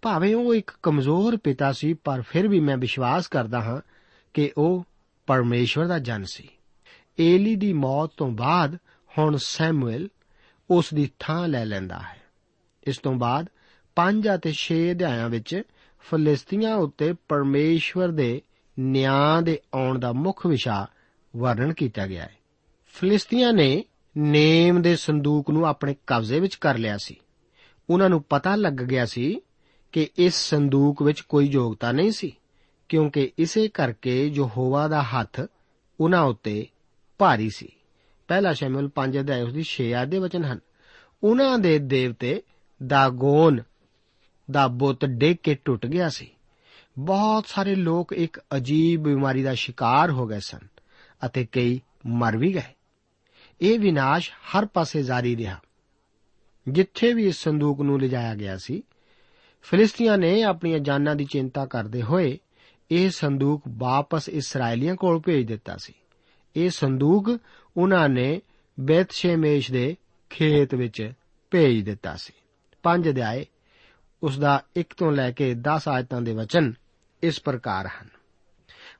ਭਾਵੇਂ 0.02 0.36
ਉਹ 0.36 0.54
ਇੱਕ 0.54 0.70
ਕਮਜ਼ੋਰ 0.82 1.36
ਪਿਤਾ 1.36 1.72
ਸੀ, 1.72 1.94
ਪਰ 1.94 2.22
ਫਿਰ 2.22 2.48
ਵੀ 2.48 2.60
ਮੈਂ 2.60 2.76
ਵਿਸ਼ਵਾਸ 2.76 3.28
ਕਰਦਾ 3.28 3.60
ਹਾਂ 3.60 3.80
ਕਿ 4.34 4.52
ਉਹ 4.58 4.86
ਪਰਮੇਸ਼ਵਰ 5.26 5.86
ਦਾ 5.86 5.98
ਜਨ 5.98 6.24
ਸੀ। 6.24 6.48
ਏਲੀ 7.20 7.56
ਦੀ 7.56 7.72
ਮੌਤ 7.72 8.10
ਤੋਂ 8.16 8.30
ਬਾਅਦ 8.30 8.78
ਹੁਣ 9.18 9.36
ਸੈਮੂਅਲ 9.36 10.08
ਉਸ 10.70 10.94
ਦੀ 10.94 11.10
ਥਾਂ 11.18 11.48
ਲੈ 11.48 11.64
ਲੈਂਦਾ 11.64 11.98
ਹੈ। 11.98 12.22
ਇਸ 12.86 12.98
ਤੋਂ 12.98 13.14
ਬਾਅਦ 13.14 13.46
5 13.96 14.34
ਅਤੇ 14.34 14.52
6 14.52 14.90
ਅਧਿਆਇਆਂ 14.90 15.28
ਵਿੱਚ 15.28 15.62
ਫਲਿਸਤੀਆਂ 16.00 16.74
ਉੱਤੇ 16.74 17.14
ਪਰਮੇਸ਼ਵਰ 17.28 18.08
ਦੇ 18.08 18.42
ਨਿਆਂ 18.78 19.42
ਦੇ 19.42 19.60
ਆਉਣ 19.74 19.98
ਦਾ 19.98 20.12
ਮੁੱਖ 20.12 20.46
ਵਿਸ਼ਾ 20.46 20.86
ਵਰਣਨ 21.36 21.72
ਕੀਤਾ 21.72 22.06
ਗਿਆ 22.06 22.22
ਹੈ। 22.22 22.36
ਫਲਿਸਤੀਆਂ 22.86 23.52
ਨੇ 23.52 23.84
ਨੇਮ 24.16 24.82
ਦੇ 24.82 24.96
ਸੰਦੂਕ 24.96 25.50
ਨੂੰ 25.50 25.66
ਆਪਣੇ 25.66 25.96
ਕਬਜ਼ੇ 26.06 26.40
ਵਿੱਚ 26.40 26.54
ਕਰ 26.54 26.78
ਲਿਆ 26.78 26.98
ਸੀ। 26.98 27.16
ਉਹਨਾਂ 27.90 28.10
ਨੂੰ 28.10 28.22
ਪਤਾ 28.22 28.56
ਲੱਗ 28.56 28.72
ਗਿਆ 28.72 29.06
ਸੀ 29.06 29.40
ਕਿ 29.92 30.08
ਇਸ 30.18 30.34
ਸੰਦੂਕ 30.34 31.02
ਵਿੱਚ 31.02 31.20
ਕੋਈ 31.20 31.46
ਯੋਗਤਾ 31.46 31.92
ਨਹੀਂ 31.92 32.10
ਸੀ। 32.10 32.36
ਕਿਉਂਕਿ 32.88 33.32
ਇਸੇ 33.38 33.68
ਕਰਕੇ 33.68 34.26
ਯਹੋਵਾ 34.26 34.88
ਦਾ 34.88 35.02
ਹੱਥ 35.02 35.40
ਉਹਨਾਂ 36.00 36.22
ਉੱਤੇ 36.22 36.66
ਭਾਰੀ 37.18 37.50
ਸੀ। 37.50 37.68
ਪਹਿਲਾ 38.28 38.52
ਸ਼ਮੂਏਲ 38.52 38.90
5 38.94 39.20
ਅਧਿਆਇ 39.20 39.42
ਉਸ 39.42 39.52
ਦੀ 39.52 39.64
6 39.64 39.92
ਆਇਤ 39.92 40.08
ਦੇ 40.08 40.18
ਵਚਨ 40.18 40.44
ਹਨ। 40.44 40.60
ਉਹਨਾਂ 41.24 41.58
ਦੇ 41.58 41.78
ਦੇਵਤੇ 41.78 42.42
ਦਾਗੋਨ 42.86 43.62
ਦਾ 44.50 44.68
ਬੁੱਤ 44.68 45.04
ਡਿੱਗ 45.04 45.36
ਕੇ 45.42 45.54
ਟੁੱਟ 45.54 45.86
ਗਿਆ 45.86 46.08
ਸੀ। 46.08 46.30
ਬਹੁਤ 46.98 47.46
ਸਾਰੇ 47.46 47.74
ਲੋਕ 47.74 48.12
ਇੱਕ 48.12 48.40
ਅਜੀਬ 48.56 49.02
ਬਿਮਾਰੀ 49.02 49.42
ਦਾ 49.42 49.54
ਸ਼ਿਕਾਰ 49.54 50.10
ਹੋ 50.10 50.26
ਗਏ 50.26 50.40
ਸਨ 50.40 50.58
ਅਤੇ 51.26 51.46
ਕਈ 51.52 51.80
ਮਰ 52.06 52.36
ਵੀ 52.36 52.54
ਗਏ। 52.54 52.74
ਇਹ 53.60 53.78
ਵਿਨਾਸ਼ 53.78 54.30
ਹਰ 54.30 54.66
ਪਾਸੇ 54.66 55.02
ਜਾਰੀ 55.02 55.36
ਰਿਹਾ। 55.36 55.60
ਜਿੱਥੇ 56.68 57.12
ਵੀ 57.12 57.26
ਇਸ 57.26 57.36
ਸੰਦੂਕ 57.36 57.80
ਨੂੰ 57.80 58.00
ਲਿਜਾਇਆ 58.00 58.34
ਗਿਆ 58.34 58.58
ਸੀ, 58.58 58.82
ਫਿਲਿਸਤੀਆਂ 59.62 60.18
ਨੇ 60.18 60.42
ਆਪਣੀਆਂ 60.42 60.78
ਜਾਨਾਂ 60.78 61.16
ਦੀ 61.16 61.24
ਚਿੰਤਾ 61.24 61.66
ਕਰਦੇ 61.66 62.02
ਹੋਏ 62.02 62.38
ਇਹ 62.90 63.10
ਸੰਦੂਕ 63.10 63.62
ਵਾਪਸ 63.68 64.28
ਇਸرائیਲੀਆਂ 64.28 64.96
ਕੋਲ 64.96 65.20
ਭੇਜ 65.20 65.46
ਦਿੱਤਾ 65.46 65.76
ਸੀ। 65.76 65.92
ਇਹ 66.56 66.70
ਸੰਦੂਕ 66.70 67.38
ਉਹਨਾਂ 67.76 68.08
ਨੇ 68.08 68.42
ਬੈਤਸ਼ੇਮੇਸ਼ 68.80 69.72
ਦੇ 69.72 69.96
ਖੇਤ 70.30 70.74
ਵਿੱਚ 70.74 71.12
ਭੇਜ 71.50 71.84
ਦਿੱਤਾ 71.84 72.16
ਸੀ। 72.16 72.32
5 72.82 73.08
ਅਧਿਆਏ 73.08 73.46
ਉਸ 74.22 74.38
ਦਾ 74.38 74.64
1 74.76 74.94
ਤੋਂ 74.96 75.12
ਲੈ 75.12 75.30
ਕੇ 75.30 75.54
10 75.54 75.88
ਆਇਤਾਂ 75.88 76.20
ਦੇ 76.20 76.34
ਵਚਨ 76.34 76.72
ਇਸ 77.22 77.40
ਪ੍ਰਕਾਰ 77.40 77.86
ਹਨ। 77.86 78.08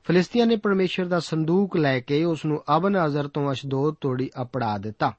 ਫਲਿਸਤੀਆਂ 0.03 0.47
ਨੇ 0.47 0.55
ਪਰਮੇਸ਼ਰ 0.55 1.05
ਦਾ 1.05 1.19
ਸੰਦੂਕ 1.19 1.77
ਲੈ 1.77 1.99
ਕੇ 1.99 2.23
ਉਸ 2.23 2.45
ਨੂੰ 2.45 2.63
ਅਬਨ 2.77 3.05
ਅਜ਼ਰ 3.05 3.27
ਤੋਂ 3.27 3.51
ਅਸ਼ਦੋਦ 3.51 3.95
ਤੋੜੀ 4.01 4.29
ਅਪੜਾ 4.41 4.77
ਦਿੱਤਾ। 4.77 5.13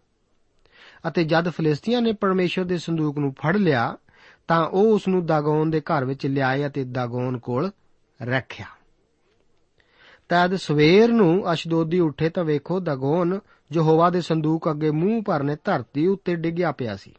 ਅਤੇ 1.09 1.25
ਜਦ 1.25 1.49
ਫਲਿਸਤੀਆਂ 1.49 2.03
ਨੇ 2.03 2.13
ਪਰਮੇਸ਼ਰ 2.13 2.65
ਦੇ 2.65 2.79
ਸੰਦੂਕ 2.79 3.19
ਨੂੰ 3.19 3.33
ਫੜ 3.33 3.57
ਲਿਆ, 3.57 3.97
ਤਾਂ 4.49 4.67
ਉਹ 4.67 4.95
ਉਸ 4.95 5.09
ਨੂੰ 5.09 5.27
ਦਾਗੋਨ 5.27 5.71
ਦੇ 5.71 5.81
ਘਰ 5.81 6.05
ਵਿੱਚ 6.05 6.27
ਲਿਆਏ 6.27 6.67
ਅਤੇ 6.67 6.85
ਦਾਗੋਨ 6.85 7.39
ਕੋਲ 7.39 7.71
ਰੱਖਿਆ। 8.23 8.67
ਤਦ 10.29 10.57
ਸਵੇਰ 10.57 11.09
ਨੂੰ 11.09 11.53
ਅਸ਼ਦੋਦੀ 11.53 12.01
ਉੱਠੇ 12.01 12.29
ਤਾਂ 12.29 12.45
ਵੇਖੋ 12.45 12.81
ਦਾਗੋਨ 12.81 13.41
ਯਹੋਵਾ 13.73 14.11
ਦੇ 14.11 14.21
ਸੰਦੂਕ 14.21 14.71
ਅੱਗੇ 14.71 14.91
ਮੂੰਹ 14.91 15.23
ਭਰਨੇ 15.23 15.57
ਧਰਤੀ 15.65 16.07
ਉੱਤੇ 16.07 16.35
ਡਿੱਗਿਆ 16.35 16.73
ਪਿਆ 16.73 16.97
ਸੀ। 16.97 17.15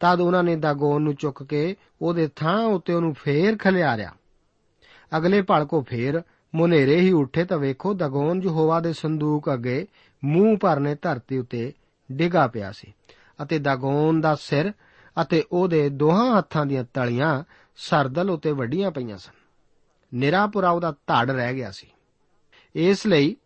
ਤਦ 0.00 0.20
ਉਹਨਾਂ 0.20 0.42
ਨੇ 0.42 0.56
ਦਾਗੋਨ 0.56 1.02
ਨੂੰ 1.02 1.14
ਚੁੱਕ 1.14 1.42
ਕੇ 1.42 1.76
ਉਹਦੇ 2.02 2.28
ਥਾਂ 2.36 2.64
ਉੱਤੇ 2.64 2.94
ਉਹਨੂੰ 2.94 3.14
ਫੇਰ 3.14 3.56
ਖਲਿਆਰਿਆ। 3.56 4.12
ਅਗਲੇ 5.16 5.42
ਪਲ 5.42 5.64
ਕੋ 5.64 5.82
ਫੇਰ 5.82 6.22
ਮੁਨੇਰੇ 6.54 7.00
ਹੀ 7.00 7.12
ਉੱਠੇ 7.12 7.44
ਤਾਂ 7.44 7.58
ਵੇਖੋ 7.58 7.94
ਦਾਗੋਨ 7.94 8.42
ਯਹੋਵਾ 8.42 8.80
ਦੇ 8.80 8.92
ਸੰਦੂਕ 8.92 9.52
ਅੱਗੇ 9.52 9.86
ਮੂੰਹ 10.24 10.58
ਭਰਨੇ 10.58 10.96
ਧਰਤੀ 11.02 11.38
ਉੱਤੇ 11.38 11.72
ਡਿੱਗਾ 12.12 12.46
ਪਿਆ 12.46 12.72
ਸੀ 12.72 12.94
ਅਤੇ 13.42 13.58
ਦਾਗੋਨ 13.58 14.20
ਦਾ 14.20 14.34
ਸਿਰ 14.34 14.72
ਅਤੇ 15.22 15.44
ਉਹਦੇ 15.52 15.88
ਦੋਹਾਂ 15.88 16.38
ਹੱਥਾਂ 16.38 16.66
ਦੀਆਂ 16.66 16.84
ਤਲੀਆਂ 16.94 17.44
ਸਰਦਲ 17.76 18.30
ਉੱਤੇ 18.30 18.52
ਵੱਡੀਆਂ 18.52 18.90
ਪਈਆਂ 18.90 19.18
ਸਨ। 19.18 19.39
ਨਿਰਾਪੁਰਾ 20.14 20.70
ਉਹਦਾ 20.70 20.92
ਧੜ 20.92 21.30
ਰਹਿ 21.30 21.54
ਗਿਆ 21.54 21.70
ਸੀ। 21.70 21.86
ਇਸ 22.74 23.06
ਲਈ 23.06 23.36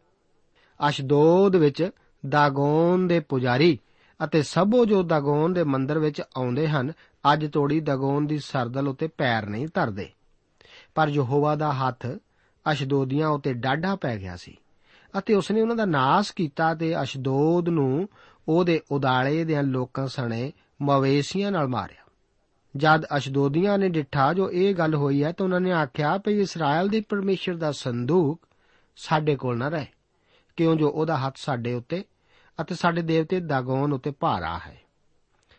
ਅਸ਼ਦੋਦ 0.89 1.57
ਵਿੱਚ 1.57 1.91
ਦਾਗੋਨ 2.29 3.09
ਦੇ 3.09 3.21
ਪੁਜਾਰੀ 3.21 3.79
ਅਤੇ 4.25 4.43
ਸਭੋ 4.43 4.85
ਜੋ 4.85 5.03
ਦਾਗੋਨ 5.03 5.53
ਦੇ 5.53 5.65
ਮੰਦਰ 5.65 5.99
ਵਿੱਚ 5.99 6.23
ਆਉਂਦੇ 6.37 6.69
ਹਨ, 6.69 6.93
ਅੱਜ 7.33 7.47
ਤੋੜੀ 7.47 7.81
ਦਾਗੋਨ 7.81 8.27
ਦੀ 8.27 8.39
ਸਰਦਲ 8.39 8.89
ਉੱਤੇ 8.89 9.07
ਪੈਰ 9.07 9.47
ਨਹੀਂ 9.47 9.69
ਧਰਦੇ। 9.75 10.11
ਪਰ 10.95 11.09
ਯਹੋਵਾ 11.09 11.57
ਦਾ 11.57 11.73
ਹੱਥ 11.73 12.07
ਅਸ਼ਦੋਦੀਆਂ 12.73 13.29
ਉੱਤੇ 13.29 13.53
ਡਾਢਾ 13.53 13.97
ਪੈ 13.97 14.17
ਗਿਆ 14.17 14.37
ਸੀ 14.37 14.57
ਅਤੇ 15.19 15.35
ਉਸਨੇ 15.35 15.61
ਉਹਨਾਂ 15.61 15.77
ਦਾ 15.77 15.85
ਨਾਸ 15.85 16.31
ਕੀਤਾ 16.31 16.75
ਤੇ 16.75 17.03
ਅਸ਼ਦੋਦ 17.03 17.69
ਨੂੰ 17.69 18.09
ਉਹਦੇ 18.49 18.81
ਉਦਾਲੇ 18.91 19.45
ਦੇ 19.45 19.63
ਲੋਕਾਂ 19.63 20.07
ਸਣੇ 20.07 20.53
ਮਵੇਸ਼ੀਆਂ 20.83 21.53
ਨਾਲ 21.53 21.69
ਮਾਰਿਆ। 21.69 22.04
ਜਦ 22.77 23.05
ਅਸ਼ਦੋਦੀਆਂ 23.17 23.79
ਨੇ 23.79 23.89
ਡਿੱਠਾ 23.89 24.33
ਜੋ 24.35 24.51
ਇਹ 24.51 24.75
ਗੱਲ 24.75 24.95
ਹੋਈ 24.95 25.25
ਹੈ 25.25 25.33
ਤਾਂ 25.33 25.47
ਉਹਨਾਂ 25.47 25.61
ਨੇ 25.61 25.73
ਆਖਿਆ 25.73 26.19
ਭਈ 26.19 26.41
ਇਸਰਾਇਲ 26.41 26.89
ਦੇ 26.89 27.01
ਪਰਮੇਸ਼ਰ 27.01 27.55
ਦਾ 27.55 27.73
ਸੰਦੂਕ 27.73 28.47
ਸਾਡੇ 28.97 29.37
ਕੋਲ 29.37 29.59
ਨਾ 29.59 29.69
ਰਹੇ, 29.69 29.87
ਕਿਉਂ 30.57 30.77
ਜੋ 30.77 30.89
ਉਹਦਾ 30.89 31.17
ਹੱਥ 31.17 31.37
ਸਾਡੇ 31.37 31.73
ਉੱਤੇ 31.73 32.05
ਅਤੇ 32.61 32.75
ਸਾਡੇ 32.75 33.03
ਦੇਵਤੇ 33.03 33.41
ਦਾਗੋਨ 33.41 33.93
ਉੱਤੇ 33.93 34.11
ਭਾਰਾ 34.11 34.59
ਹੈ। 34.67 34.81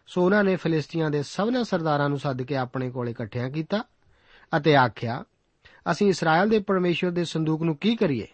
ਸੋ 0.08 0.26
ਉਹਨਾਂ 0.26 0.44
ਨੇ 0.44 0.56
ਫਿਲਿਸਤੀਆਂ 0.56 1.10
ਦੇ 1.10 1.24
ਸਭਨਾਂ 1.24 1.64
ਸਰਦਾਰਾਂ 1.64 2.10
ਨੂੰ 2.10 2.20
ਸੱਦ 2.20 2.42
ਕੇ 2.42 2.56
ਆਪਣੇ 2.56 2.92
ਕੋਲ 2.92 3.10
ਇਕੱਠਿਆਂ 3.10 3.50
ਕੀਤਾ 3.50 3.84
ਅਤੇ 4.58 4.76
ਆਖਿਆ, 4.76 5.24
ਅਸੀਂ 5.92 6.08
ਇਸਰਾਇਲ 6.08 6.50
ਦੇ 6.50 6.60
ਪਰਮੇਸ਼ਰ 6.60 7.12
ਦੇ 7.12 7.24
ਸੰਦੂਕ 7.24 7.62
ਨੂੰ 7.62 7.76
ਕੀ 7.76 7.96
ਕਰੀਏ? 7.96 8.28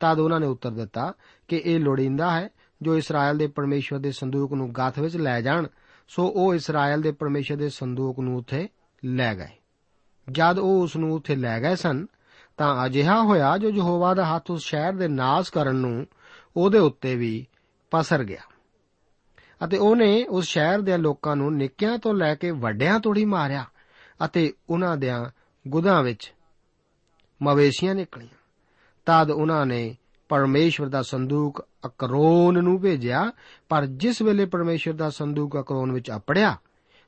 ਤਦ 0.00 0.18
ਉਹਨਾਂ 0.18 0.40
ਨੇ 0.40 0.46
ਉੱਤਰ 0.46 0.70
ਦਿੱਤਾ 0.70 1.12
ਕਿ 1.48 1.62
ਇਹ 1.64 1.80
ਲੋੜੀਂਦਾ 1.80 2.30
ਹੈ 2.30 2.48
ਜੋ 2.82 2.96
ਇਸਰਾਇਲ 2.96 3.38
ਦੇ 3.38 3.46
ਪਰਮੇਸ਼ਰ 3.46 3.98
ਦੇ 3.98 4.12
ਸੰਦੂਕ 4.12 4.52
ਨੂੰ 4.52 4.72
ਗਾਥ 4.72 4.98
ਵਿੱਚ 4.98 5.16
ਲੈ 5.16 5.40
ਜਾਣ 5.40 5.66
ਸੋ 6.08 6.28
ਉਹ 6.28 6.54
ਇਸਰਾਇਲ 6.54 7.00
ਦੇ 7.00 7.12
ਪਰਮੇਸ਼ਰ 7.12 7.56
ਦੇ 7.56 7.68
ਸੰਦੂਕ 7.68 8.20
ਨੂੰ 8.20 8.36
ਉੱਥੇ 8.36 8.68
ਲੈ 9.04 9.34
ਗਏ। 9.34 9.56
ਜਦ 10.32 10.58
ਉਹ 10.58 10.82
ਉਸ 10.82 10.96
ਨੂੰ 10.96 11.14
ਉੱਥੇ 11.14 11.36
ਲੈ 11.36 11.60
ਗਏ 11.60 11.76
ਸਨ, 11.76 12.06
ਤਾਂ 12.56 12.86
ਅਜਿਹਾ 12.86 13.22
ਹੋਇਆ 13.22 13.58
ਜੋ 13.58 13.70
ਯਹੋਵਾ 13.70 14.14
ਦਾ 14.14 14.24
ਹੱਥ 14.24 14.50
ਉਸ 14.50 14.62
ਸ਼ਹਿਰ 14.62 14.92
ਦੇ 14.92 15.08
ਨਾਸ 15.08 15.50
ਕਰਨ 15.50 15.76
ਨੂੰ 15.76 16.06
ਉਹਦੇ 16.56 16.78
ਉੱਤੇ 16.78 17.16
ਵੀ 17.16 17.46
ਪਸਰ 17.90 18.24
ਗਿਆ। 18.24 18.40
ਅਤੇ 19.64 19.78
ਉਹਨੇ 19.78 20.24
ਉਸ 20.24 20.44
ਸ਼ਹਿਰ 20.44 20.80
ਦੇ 20.80 20.96
ਲੋਕਾਂ 20.96 21.36
ਨੂੰ 21.36 21.56
ਨਿੱਕਿਆਂ 21.56 21.98
ਤੋਂ 21.98 22.14
ਲੈ 22.14 22.34
ਕੇ 22.34 22.50
ਵੱਡਿਆਂ 22.50 23.00
ਤੋੜੀ 23.00 23.24
ਮਾਰਿਆ 23.24 23.64
ਅਤੇ 24.24 24.52
ਉਹਨਾਂ 24.70 24.96
ਦੇ 24.96 25.08
ਗੁਦਾਂ 25.68 26.02
ਵਿੱਚ 26.02 26.34
ਮਵੇਸ਼ੀਆਂ 27.42 27.94
ਨਿਕਲੀਆਂ। 27.94 28.36
ਤਦ 29.06 29.30
ਉਹਨਾਂ 29.30 29.66
ਨੇ 29.66 29.96
ਪਰਮੇਸ਼ਵਰ 30.28 30.88
ਦਾ 30.88 31.02
ਸੰਦੂਕ 31.02 31.68
ਅਕਰੋਨ 31.86 32.64
ਨੂੰ 32.64 32.80
ਭੇਜਿਆ, 32.80 33.32
ਪਰ 33.68 33.86
ਜਿਸ 33.86 34.22
ਵੇਲੇ 34.22 34.44
ਪਰਮੇਸ਼ਵਰ 34.44 34.94
ਦਾ 34.94 35.10
ਸੰਦੂਕ 35.10 35.60
ਅਕਰੋਨ 35.60 35.92
ਵਿੱਚ 35.92 36.10
ਅਪੜਿਆ, 36.10 36.56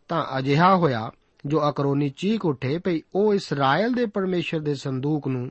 ਤਾਂ 0.09 0.39
ਅਜਿਹਾ 0.39 0.77
ਹੋਇਆ 0.77 1.11
ਜੋ 1.47 1.71
ਅਕਰੋਨੀ 1.71 2.09
ਚੀਕ 2.09 2.45
ਉੱਠੇ, 2.45 2.79
ਭਈ 2.79 3.03
ਉਹ 3.15 3.35
ਇਸਰਾਇਲ 3.35 3.93
ਦੇ 3.93 4.07
ਪਰਮੇਸ਼ਰ 4.07 4.61
ਦੇ 4.61 4.75
ਸੰਦੂਕ 4.75 5.29
ਨੂੰ 5.29 5.51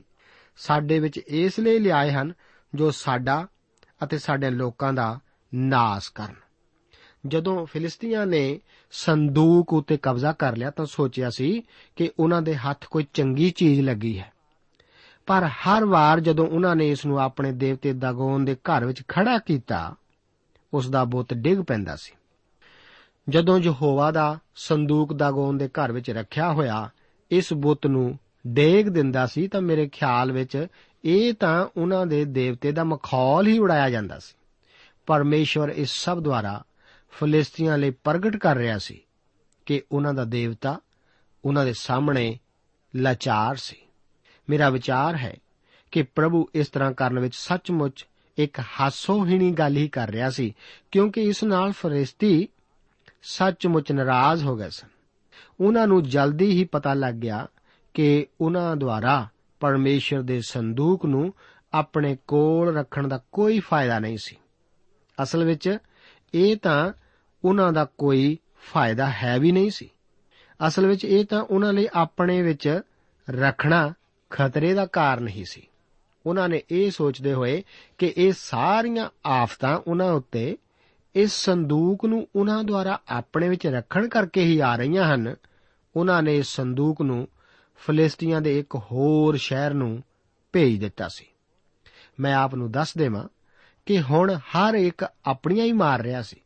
ਸਾਡੇ 0.56 0.98
ਵਿੱਚ 0.98 1.18
ਇਸ 1.18 1.60
ਲਈ 1.60 1.78
ਲਿਆਏ 1.78 2.10
ਹਨ 2.10 2.32
ਜੋ 2.74 2.90
ਸਾਡਾ 2.90 3.46
ਅਤੇ 4.04 4.18
ਸਾਡੇ 4.18 4.50
ਲੋਕਾਂ 4.50 4.92
ਦਾ 4.92 5.20
ਨਾਸ 5.54 6.08
ਕਰਨ। 6.08 6.34
ਜਦੋਂ 7.26 7.66
ਫਿਲਿਸਤੀਆਂ 7.66 8.26
ਨੇ 8.26 8.60
ਸੰਦੂਕ 8.90 9.72
ਉਤੇ 9.72 9.96
ਕਬਜ਼ਾ 9.96 10.32
ਕਰ 10.32 10.56
ਲਿਆ, 10.56 10.70
ਤਾਂ 10.70 10.86
ਸੋਚਿਆ 10.86 11.30
ਸੀ 11.30 11.62
ਕਿ 11.96 12.10
ਉਹਨਾਂ 12.18 12.42
ਦੇ 12.42 12.54
ਹੱਥ 12.54 12.84
ਕੋਈ 12.84 13.06
ਚੰਗੀ 13.14 13.50
ਚੀਜ਼ 13.50 13.80
ਲੱਗੀ 13.80 14.18
ਹੈ। 14.18 14.32
ਪਰ 15.28 15.44
ਹਰ 15.46 15.84
ਵਾਰ 15.84 16.20
ਜਦੋਂ 16.20 16.46
ਉਹਨਾਂ 16.46 16.76
ਨੇ 16.76 16.90
ਇਸ 16.90 17.06
ਨੂੰ 17.06 17.20
ਆਪਣੇ 17.20 17.52
ਦੇਵਤੇ 17.52 17.92
ਦਾਗੋਨ 17.92 18.44
ਦੇ 18.44 18.54
ਘਰ 18.54 18.84
ਵਿੱਚ 18.84 19.02
ਖੜਾ 19.08 19.38
ਕੀਤਾ, 19.38 19.94
ਉਸ 20.74 20.90
ਦਾ 20.90 21.04
ਬੁੱਤ 21.04 21.34
ਡਿੱਗ 21.34 21.58
ਪੈਂਦਾ 21.58 21.96
ਸੀ। 21.96 22.12
ਜਦੋਂ 23.28 23.58
ਯਹੋਵਾ 23.58 24.10
ਦਾ 24.10 24.38
ਸੰਦੂਕ 24.54 25.12
ਦਾਗੋਨ 25.12 25.58
ਦੇ 25.58 25.68
ਘਰ 25.68 25.92
ਵਿੱਚ 25.92 26.10
ਰੱਖਿਆ 26.10 26.52
ਹੋਇਆ, 26.52 26.90
ਇਸ 27.30 27.52
ਬੁੱਤ 27.52 27.86
ਨੂੰ 27.86 28.18
ਡੇਗ 28.46 28.88
ਦਿੰਦਾ 28.88 29.26
ਸੀ 29.26 29.48
ਤਾਂ 29.48 29.60
ਮੇਰੇ 29.60 29.88
ਖਿਆਲ 29.88 30.32
ਵਿੱਚ 30.32 30.66
ਇਹ 31.04 31.34
ਤਾਂ 31.34 31.66
ਉਹਨਾਂ 31.76 32.06
ਦੇ 32.06 32.24
ਦੇਵਤੇ 32.24 32.72
ਦਾ 32.72 32.84
ਮਖੌਲ 32.84 33.46
ਹੀ 33.46 33.58
ਉਡਾਇਆ 33.58 33.90
ਜਾਂਦਾ 33.90 34.18
ਸੀ। 34.18 34.34
ਪਰਮੇਸ਼ਵਰ 35.06 35.68
ਇਸ 35.68 35.90
ਸਭ 35.90 36.20
ਦੁਆਰਾ 36.20 36.64
ਫਲਿਸਤੀਆਂ 37.10 37.78
ਲਈ 37.78 37.90
ਪ੍ਰਗਟ 37.90 38.36
ਕਰ 38.36 38.56
ਰਿਹਾ 38.56 38.78
ਸੀ 38.78 39.00
ਕਿ 39.66 39.82
ਉਹਨਾਂ 39.92 40.14
ਦਾ 40.14 40.24
ਦੇਵਤਾ 40.24 40.80
ਉਹਨਾਂ 41.44 41.64
ਦੇ 41.64 41.72
ਸਾਹਮਣੇ 41.72 42.38
ਲਾਚਾਰ 42.96 43.56
ਸੀ। 43.56 43.76
ਮੇਰਾ 44.50 44.70
ਵਿਚਾਰ 44.70 45.16
ਹੈ 45.16 45.34
ਕਿ 45.90 46.02
ਪ੍ਰਭੂ 46.02 46.48
ਇਸ 46.54 46.68
ਤਰ੍ਹਾਂ 46.68 46.92
ਕਰਨ 46.92 47.18
ਵਿੱਚ 47.18 47.36
ਸੱਚਮੁੱਚ 47.36 48.06
ਇੱਕ 48.38 48.60
ਹਾਸੋਹੀਣੀ 48.60 49.52
ਗੱਲ 49.52 49.76
ਹੀ 49.76 49.88
ਕਰ 49.88 50.10
ਰਿਹਾ 50.10 50.30
ਸੀ, 50.30 50.54
ਕਿਉਂਕਿ 50.90 51.22
ਇਸ 51.22 51.44
ਨਾਲ 51.44 51.72
ਫਰਿਸ਼ਤੀ 51.72 52.48
ਸੱਚਮੁੱਚ 53.22 53.92
ਨਾਰਾਜ਼ 53.92 54.44
ਹੋ 54.44 54.56
ਗਏ 54.56 54.70
ਸਨ। 54.70 54.88
ਉਹਨਾਂ 55.60 55.86
ਨੂੰ 55.86 56.02
ਜਲਦੀ 56.02 56.46
ਹੀ 56.46 56.64
ਪਤਾ 56.64 56.94
ਲੱਗ 56.94 57.14
ਗਿਆ 57.14 57.46
ਕਿ 57.94 58.26
ਉਹਨਾਂ 58.40 58.76
ਦੁਆਰਾ 58.76 59.28
ਪਰਮੇਸ਼ਰ 59.60 60.22
ਦੇ 60.22 60.40
ਸੰਦੂਕ 60.40 61.06
ਨੂੰ 61.06 61.34
ਆਪਣੇ 61.72 62.16
ਕੋਲ 62.26 62.76
ਰੱਖਣ 62.76 63.08
ਦਾ 63.08 63.20
ਕੋਈ 63.32 63.60
ਫਾਇਦਾ 63.60 63.98
ਨਹੀਂ 63.98 64.18
ਸੀ। 64.22 64.36
ਅਸਲ 65.22 65.44
ਵਿੱਚ 65.44 65.78
ਇਹ 66.34 66.56
ਤਾਂ 66.56 66.92
ਉਹਨਾਂ 67.44 67.72
ਦਾ 67.72 67.84
ਕੋਈ 67.84 68.38
ਫਾਇਦਾ 68.72 69.10
ਹੈ 69.10 69.38
ਵੀ 69.38 69.52
ਨਹੀਂ 69.52 69.70
ਸੀ। 69.70 69.90
ਅਸਲ 70.66 70.86
ਵਿੱਚ 70.86 71.04
ਇਹ 71.04 71.24
ਤਾਂ 71.24 71.42
ਉਹਨਾਂ 71.42 71.72
ਲਈ 71.72 71.88
ਆਪਣੇ 71.94 72.42
ਵਿੱਚ 72.42 72.80
ਰੱਖਣਾ 73.30 73.94
ਖਤਰੇ 74.30 74.74
ਦਾ 74.74 74.86
ਕਾਰਨ 74.86 75.28
ਹੀ 75.28 75.44
ਸੀ। 75.44 75.62
ਉਹਨਾਂ 76.26 76.48
ਨੇ 76.48 76.62
ਇਹ 76.70 76.90
ਸੋਚਦੇ 76.90 77.32
ਹੋਏ 77.32 77.62
ਕਿ 77.98 78.14
ਇਹ 78.16 78.32
ਸਾਰੀਆਂ 78.32 79.10
ਆਫਤਾਂ 79.26 79.78
ਉਹਨਾਂ 79.86 80.12
ਉੱਤੇ 80.12 80.58
ਇਸ 81.14 81.32
ਸੰਦੂਕ 81.32 82.04
ਨੂੰ 82.04 82.28
ਉਹਨਾਂ 82.36 82.64
ਦੁਆਰਾ 82.64 83.00
ਆਪਣੇ 83.08 83.48
ਵਿੱਚ 83.48 83.66
ਰੱਖਣ 83.66 84.08
ਕਰਕੇ 84.08 84.42
ਹੀ 84.42 84.58
ਆ 84.58 84.76
ਰਹੀਆਂ 84.76 85.14
ਹਨ। 85.14 85.36
ਉਹਨਾਂ 85.96 86.22
ਨੇ 86.22 86.36
ਇਸ 86.36 86.46
ਸੰਦੂਕ 86.46 87.02
ਨੂੰ 87.02 87.28
ਫਲਿਸਤੀਆਂ 87.76 88.40
ਦੇ 88.40 88.58
ਇੱਕ 88.58 88.74
ਹੋਰ 88.74 89.36
ਸ਼ਹਿਰ 89.36 89.74
ਨੂੰ 89.74 90.02
ਭੇਜ 90.52 90.80
ਦਿੱਤਾ 90.80 91.08
ਸੀ। 91.08 91.24
ਮੈਂ 92.20 92.34
ਆਪ 92.34 92.54
ਨੂੰ 92.54 92.70
ਦੱਸ 92.70 92.96
ਦੇਵਾਂ 92.96 93.28
ਕਿ 93.86 94.02
ਹੁਣ 94.02 94.34
ਹਰ 94.34 94.74
ਇੱਕ 94.74 95.04
ਆਪਣੀਆਂ 95.24 95.64
ਹੀ 95.64 95.72
ਮਾਰ 95.72 96.00
ਰਿਹਾ 96.00 96.22
ਸੀ। 96.22 96.36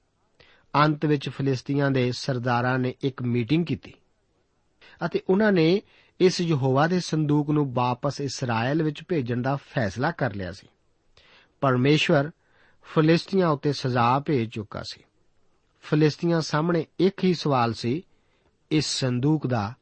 ਅੰਤ 0.74 1.06
ਵਿੱਚ 1.06 1.28
ਫਲਿਸਤੀਆਂ 1.28 1.90
ਦੇ 1.90 2.12
ਸਰਦਾਰਾਂ 2.12 2.78
ਨੇ 2.78 2.94
ਇੱਕ 3.02 3.22
ਮੀਟਿੰਗ 3.22 3.66
ਕੀਤੀ 3.66 3.94
ਅਤੇ 5.06 5.20
ਉਹਨਾਂ 5.28 5.52
ਨੇ 5.52 5.82
ਇਸ 6.22 6.40
ਯਹੋਵਾ 6.40 6.86
ਦੇ 6.86 7.00
ਸੰਦੂਕ 7.00 7.50
ਨੂੰ 7.50 7.74
ਵਾਪਸ 7.74 8.20
ਇਸਰਾਇਲ 8.20 8.82
ਵਿੱਚ 8.82 9.02
ਭੇਜਣ 9.08 9.42
ਦਾ 9.42 9.56
ਫੈਸਲਾ 9.56 10.10
ਕਰ 10.10 10.34
ਲਿਆ 10.34 10.52
ਸੀ। 10.52 10.68
ਪਰਮੇਸ਼ਵਰ 11.60 12.30
ਫਲਿਸਤੀਆਂ 12.82 13.48
ਉੱਤੇ 13.48 13.72
ਸਜ਼ਾ 13.72 14.18
ਭੇਜ 14.18 14.50
ਚੁੱਕਾ 14.50 14.82
ਸੀ। 14.82 15.04
ਫਲਿਸਤੀਆਂ 15.82 16.40
ਸਾਹਮਣੇ 16.40 16.86
ਇੱਕ 16.98 17.24
ਹੀ 17.24 17.34
ਸਵਾਲ 17.34 17.72
ਸੀ, 17.72 18.02
ਇਸ 18.70 18.86
ਸੰਦੂਕ 18.86 19.46
ਦਾ 19.46 19.74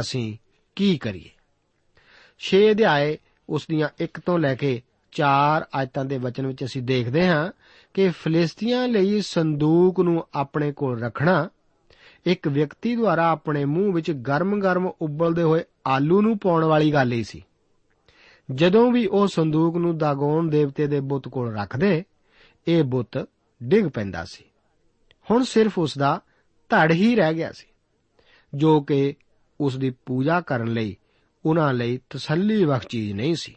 ਅਸੀਂ 0.00 0.36
ਕੀ 0.76 0.98
ਕਰੀਏ? 0.98 1.30
6 2.38 2.70
ਅਧਿਆਏ 2.70 3.18
ਉਸ 3.48 3.66
ਦੀਆਂ 3.68 3.88
1 4.00 4.20
ਤੋਂ 4.26 4.38
ਲੈ 4.38 4.54
ਕੇ 4.54 4.82
4 5.12 5.66
ਆਇਤਾਂ 5.74 6.04
ਦੇ 6.04 6.18
ਵਚਨ 6.18 6.46
ਵਿੱਚ 6.46 6.64
ਅਸੀਂ 6.64 6.82
ਦੇਖਦੇ 6.82 7.28
ਹਾਂ 7.28 7.52
ਕਿ 7.94 8.08
ਫਲਿਸਤੀਆਂ 8.08 8.88
ਲਈ 8.88 9.20
ਸੰਦੂਕ 9.20 10.00
ਨੂੰ 10.00 10.28
ਆਪਣੇ 10.34 10.72
ਕੋਲ 10.72 11.02
ਰੱਖਣਾ 11.02 11.48
ਇੱਕ 12.26 12.48
ਵਿਅਕਤੀ 12.48 12.96
ਦੁਆਰਾ 12.96 13.28
ਆਪਣੇ 13.28 13.64
ਮੂੰਹ 13.64 13.94
ਵਿੱਚ 13.94 14.10
ਗਰਮ-ਗਰਮ 14.10 14.86
ਉਬਲਦੇ 15.02 15.42
ਹੋਏ 15.42 15.64
ਆਲੂ 15.90 16.20
ਨੂੰ 16.22 16.38
ਪਾਉਣ 16.38 16.64
ਵਾਲੀ 16.64 16.92
ਗੱਲ 16.92 17.12
ਹੀ 17.12 17.24
ਸੀ। 17.24 17.44
ਜਦੋਂ 18.54 18.90
ਵੀ 18.92 19.06
ਉਹ 19.06 19.26
ਸੰਦੂਕ 19.26 19.76
ਨੂੰ 19.76 19.98
ਦਾਗੋਨ 19.98 20.50
ਦੇਵਤੇ 20.50 20.86
ਦੇ 20.86 21.00
ਬੁੱਤ 21.00 21.28
ਕੋਲ 21.28 21.54
ਰੱਖਦੇ, 21.56 22.04
ਇਹ 22.66 22.82
ਬੁੱਤ 22.84 23.26
ਡਿੱਗ 23.60 23.86
ਪੈਂਦਾ 23.86 24.24
ਸੀ। 24.24 24.44
ਹੁਣ 25.30 25.44
ਸਿਰਫ 25.44 25.78
ਉਸ 25.78 25.98
ਦਾ 25.98 26.20
ਧੜ 26.70 26.92
ਹੀ 26.92 27.14
ਰਹਿ 27.14 27.34
ਗਿਆ 27.34 27.52
ਸੀ, 27.52 27.66
ਜੋ 28.54 28.80
ਕਿ 28.80 29.14
ਉਸ 29.60 29.76
ਦੀ 29.76 29.90
ਪੂਜਾ 30.06 30.40
ਕਰਨ 30.40 30.72
ਲਈ 30.72 30.96
ਉਹਨਾਂ 31.46 31.72
ਲਈ 31.74 32.00
ਤਸੱਲੀ 32.10 32.64
ਬਖਸ਼ 32.64 32.86
ਚੀਜ਼ 32.86 33.12
ਨਹੀਂ 33.12 33.34
ਸੀ। 33.34 33.56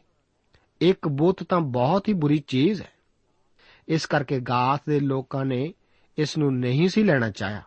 ਇੱਕ 0.81 1.07
ਬੁੱਤ 1.07 1.43
ਤਾਂ 1.43 1.59
ਬਹੁਤ 1.61 2.07
ਹੀ 2.07 2.13
ਬੁਰੀ 2.13 2.37
ਚੀਜ਼ 2.37 2.81
ਹੈ। 2.81 2.91
ਇਸ 3.87 4.05
ਕਰਕੇ 4.05 4.39
ਗਾਥ 4.39 4.81
ਦੇ 4.89 4.99
ਲੋਕਾਂ 4.99 5.45
ਨੇ 5.45 5.73
ਇਸ 6.17 6.37
ਨੂੰ 6.37 6.53
ਨਹੀਂ 6.55 6.89
ਸੀ 6.89 7.03
ਲੈਣਾ 7.03 7.29
ਚਾਹਿਆ। 7.29 7.61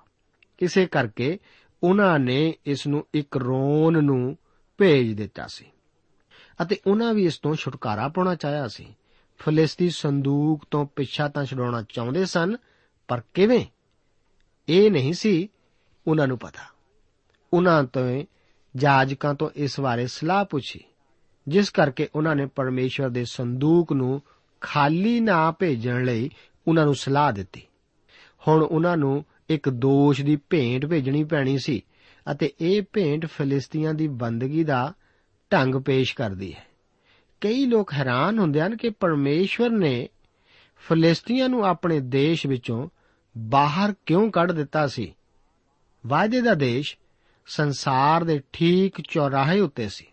ਇਸੇ 0.60 0.86
ਕਰਕੇ 0.86 1.38
ਉਹਨਾਂ 1.82 2.18
ਨੇ 2.18 2.54
ਇਸ 2.66 2.86
ਨੂੰ 2.86 3.06
ਇੱਕ 3.14 3.36
ਰੋਨ 3.36 4.04
ਨੂੰ 4.04 4.36
ਭੇਜ 4.78 5.12
ਦਿੱਤਾ 5.12 5.46
ਸੀ। 5.46 5.64
ਅਤੇ 6.62 6.80
ਉਹਨਾਂ 6.86 7.14
ਵੀ 7.14 7.24
ਇਸ 7.24 7.38
ਤੋਂ 7.38 7.54
ਛੁਟਕਾਰਾ 7.54 8.08
ਪਾਉਣਾ 8.08 8.34
ਚਾਹਿਆ 8.34 8.68
ਸੀ। 8.68 8.96
ਫਲਿਸਤੀ 9.38 9.90
ਸੰਦੂਕ 9.90 10.64
ਤੋਂ 10.70 10.86
ਪਿੱਛਾ 10.86 11.28
ਤਾਂ 11.28 11.44
ਛਡਾਉਣਾ 11.44 11.84
ਚਾਹੁੰਦੇ 11.88 12.24
ਸਨ, 12.24 12.56
ਪਰ 13.08 13.22
ਕਿਵੇਂ? 13.34 13.64
ਇਹ 14.68 14.90
ਨਹੀਂ 14.90 15.12
ਸੀ 15.12 15.48
ਉਹਨਾਂ 16.06 16.26
ਨੂੰ 16.26 16.38
ਪਤਾ। 16.38 16.74
ਉਹਨਾਂ 17.52 17.84
ਤੋਂ 17.84 18.24
ਜਾਜਕਾਂ 18.76 19.34
ਤੋਂ 19.34 19.50
ਇਸ 19.56 19.80
ਬਾਰੇ 19.80 20.06
ਸਲਾਹ 20.06 20.44
ਪੁੱਛੀ, 20.44 20.84
ਜਿਸ 21.48 21.70
ਕਰਕੇ 21.70 22.08
ਉਹਨਾਂ 22.14 22.36
ਨੇ 22.36 22.46
ਪਰਮੇਸ਼ਵਰ 22.46 23.08
ਦੇ 23.08 23.24
ਸੰਦੂਕ 23.24 23.92
ਨੂੰ 23.92 24.22
ਖਾਲੀ 24.60 25.20
ਨਾ 25.20 25.50
ਭੇਜਣ 25.50 26.04
ਲਈ 26.04 26.30
ਉਹਨਾਂ 26.68 26.84
ਨੂੰ 26.84 26.94
ਸਲਾਹ 26.94 27.32
ਦਿੱਤੀ। 27.32 27.62
ਹੁਣ 28.48 28.62
ਉਹਨਾਂ 28.62 28.96
ਨੂੰ 28.96 29.24
ਇੱਕ 29.48 29.68
ਦੋਸ਼ 29.68 30.22
ਦੀ 30.22 30.36
ਭੇਂਟ 30.36 30.86
ਭੇਜਣੀ 30.86 31.24
ਪੈਣੀ 31.24 31.58
ਸੀ। 31.58 31.82
ਅਤੇ 32.32 32.52
ਇਹ 32.60 32.82
ਭੇਂਟ 32.92 33.26
ਫਿਲਿਸਤੀਆਂ 33.26 33.94
ਦੀ 33.94 34.08
ਬੰਦਗੀ 34.08 34.64
ਦਾ 34.64 34.94
ਢੰਗ 35.52 35.74
ਪੇਸ਼ 35.74 36.14
ਕਰਦੀ 36.14 36.54
ਹੈ। 36.54 36.66
ਕਈ 37.40 37.66
ਲੋਕ 37.66 37.92
ਹੈਰਾਨ 37.92 38.38
ਹੁੰਦੇ 38.38 38.60
ਹਨ 38.60 38.76
ਕਿ 38.76 38.90
ਪਰਮੇਸ਼ਵਰ 38.90 39.70
ਨੇ 39.70 40.08
ਫਿਲਿਸਤੀਆਂ 40.76 41.48
ਨੂੰ 41.48 41.66
ਆਪਣੇ 41.66 42.00
ਦੇਸ਼ 42.00 42.46
ਵਿੱਚੋਂ 42.46 42.88
ਬਾਹਰ 43.38 43.94
ਕਿਉਂ 44.06 44.30
ਕੱਢ 44.30 44.52
ਦਿੱਤਾ 44.52 44.86
ਸੀ? 44.86 45.14
ਵਾਅਦੇ 46.06 46.40
ਦਾ 46.40 46.54
ਦੇਸ਼ 46.54 46.96
ਸੰਸਾਰ 47.46 48.24
ਦੇ 48.24 48.40
ਠੀਕ 48.52 48.94
ਚੌਰਾਹੇ 49.08 49.60
ਉੱਤੇ 49.60 49.88
ਸੀ 49.88 50.06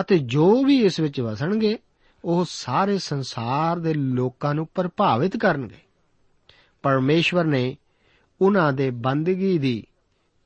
ਅਤੇ 0.00 0.18
ਜੋ 0.18 0.64
ਵੀ 0.64 0.84
ਇਸ 0.84 1.00
ਵਿੱਚ 1.00 1.20
ਵਸਣਗੇ, 1.20 1.78
ਉਹ 2.24 2.44
ਸਾਰੇ 2.48 2.98
ਸੰਸਾਰ 2.98 3.78
ਦੇ 3.78 3.94
ਲੋਕਾਂ 3.94 4.54
ਨੂੰ 4.54 4.68
ਪ੍ਰਭਾਵਿਤ 4.74 5.36
ਕਰਨਗੇ। 5.36 5.78
ਪਰਮੇਸ਼ਵਰ 6.82 7.44
ਨੇ 7.44 7.76
ਉਹਨਾਂ 8.40 8.72
ਦੇ 8.72 8.90
ਬੰਦਗੀ 8.90 9.58
ਦੀ 9.58 9.86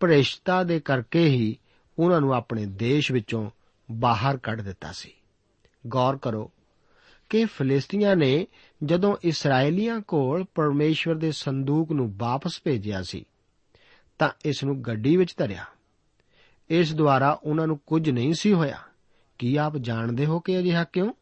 ਭ੍ਰਿਸ਼ਟਤਾ 0.01 0.65
ਦੇ 0.65 0.81
ਕਰਕੇ 0.81 1.25
ਹੀ 1.25 1.57
ਉਹਨਾਂ 1.99 2.21
ਨੂੰ 2.21 2.35
ਆਪਣੇ 2.35 2.67
ਦੇਸ਼ 2.67 3.13
ਵਿੱਚੋਂ 3.13 3.51
ਬਾਹਰ 3.91 4.37
ਕੱਢ 4.37 4.61
ਦਿੱਤਾ 4.61 4.93
ਸੀ। 4.93 5.13
ਗੌਰ 5.87 6.17
ਕਰੋ 6.17 6.53
ਕਿ 7.31 7.45
ਫਿਲਿਸਤੀਆਂ 7.45 8.17
ਨੇ 8.17 8.47
ਜਦੋਂ 8.85 9.17
ਇਸرائیਲੀਆਂ 9.23 10.01
ਕੋਲ 10.01 10.45
ਪਰਮੇਸ਼ਵਰ 10.55 11.15
ਦੇ 11.15 11.33
ਸੰਦੂਕ 11.33 11.93
ਨੂੰ 11.93 12.15
ਵਾਪਸ 12.17 12.61
ਭੇਜਿਆ 12.65 13.03
ਸੀ, 13.03 13.25
ਤਾਂ 14.19 14.29
ਇਸ 14.45 14.65
ਨੂੰ 14.65 14.83
ਗੱਡੀ 14.83 15.17
ਵਿੱਚ 15.17 15.35
ਧਰਿਆ। 15.37 15.65
ਇਸ 16.71 16.95
ਦੁਆਰਾ 16.95 17.41
ਉਹਨਾਂ 17.43 17.67
ਨੂੰ 17.67 17.81
ਕੁਝ 17.87 18.11
ਨਹੀਂ 18.11 18.35
ਸੀ 18.35 18.53
ਹੋਇਆ। 18.53 18.79
ਕੀ 19.39 19.57
ਆਪ 19.57 19.77
ਜਾਣਦੇ 19.77 20.27
ਹੋ 20.27 20.41
ਕਿ 20.41 20.59
ਅਜਿਹਾ 20.59 20.85
ਕਿਉਂ? 20.85 21.13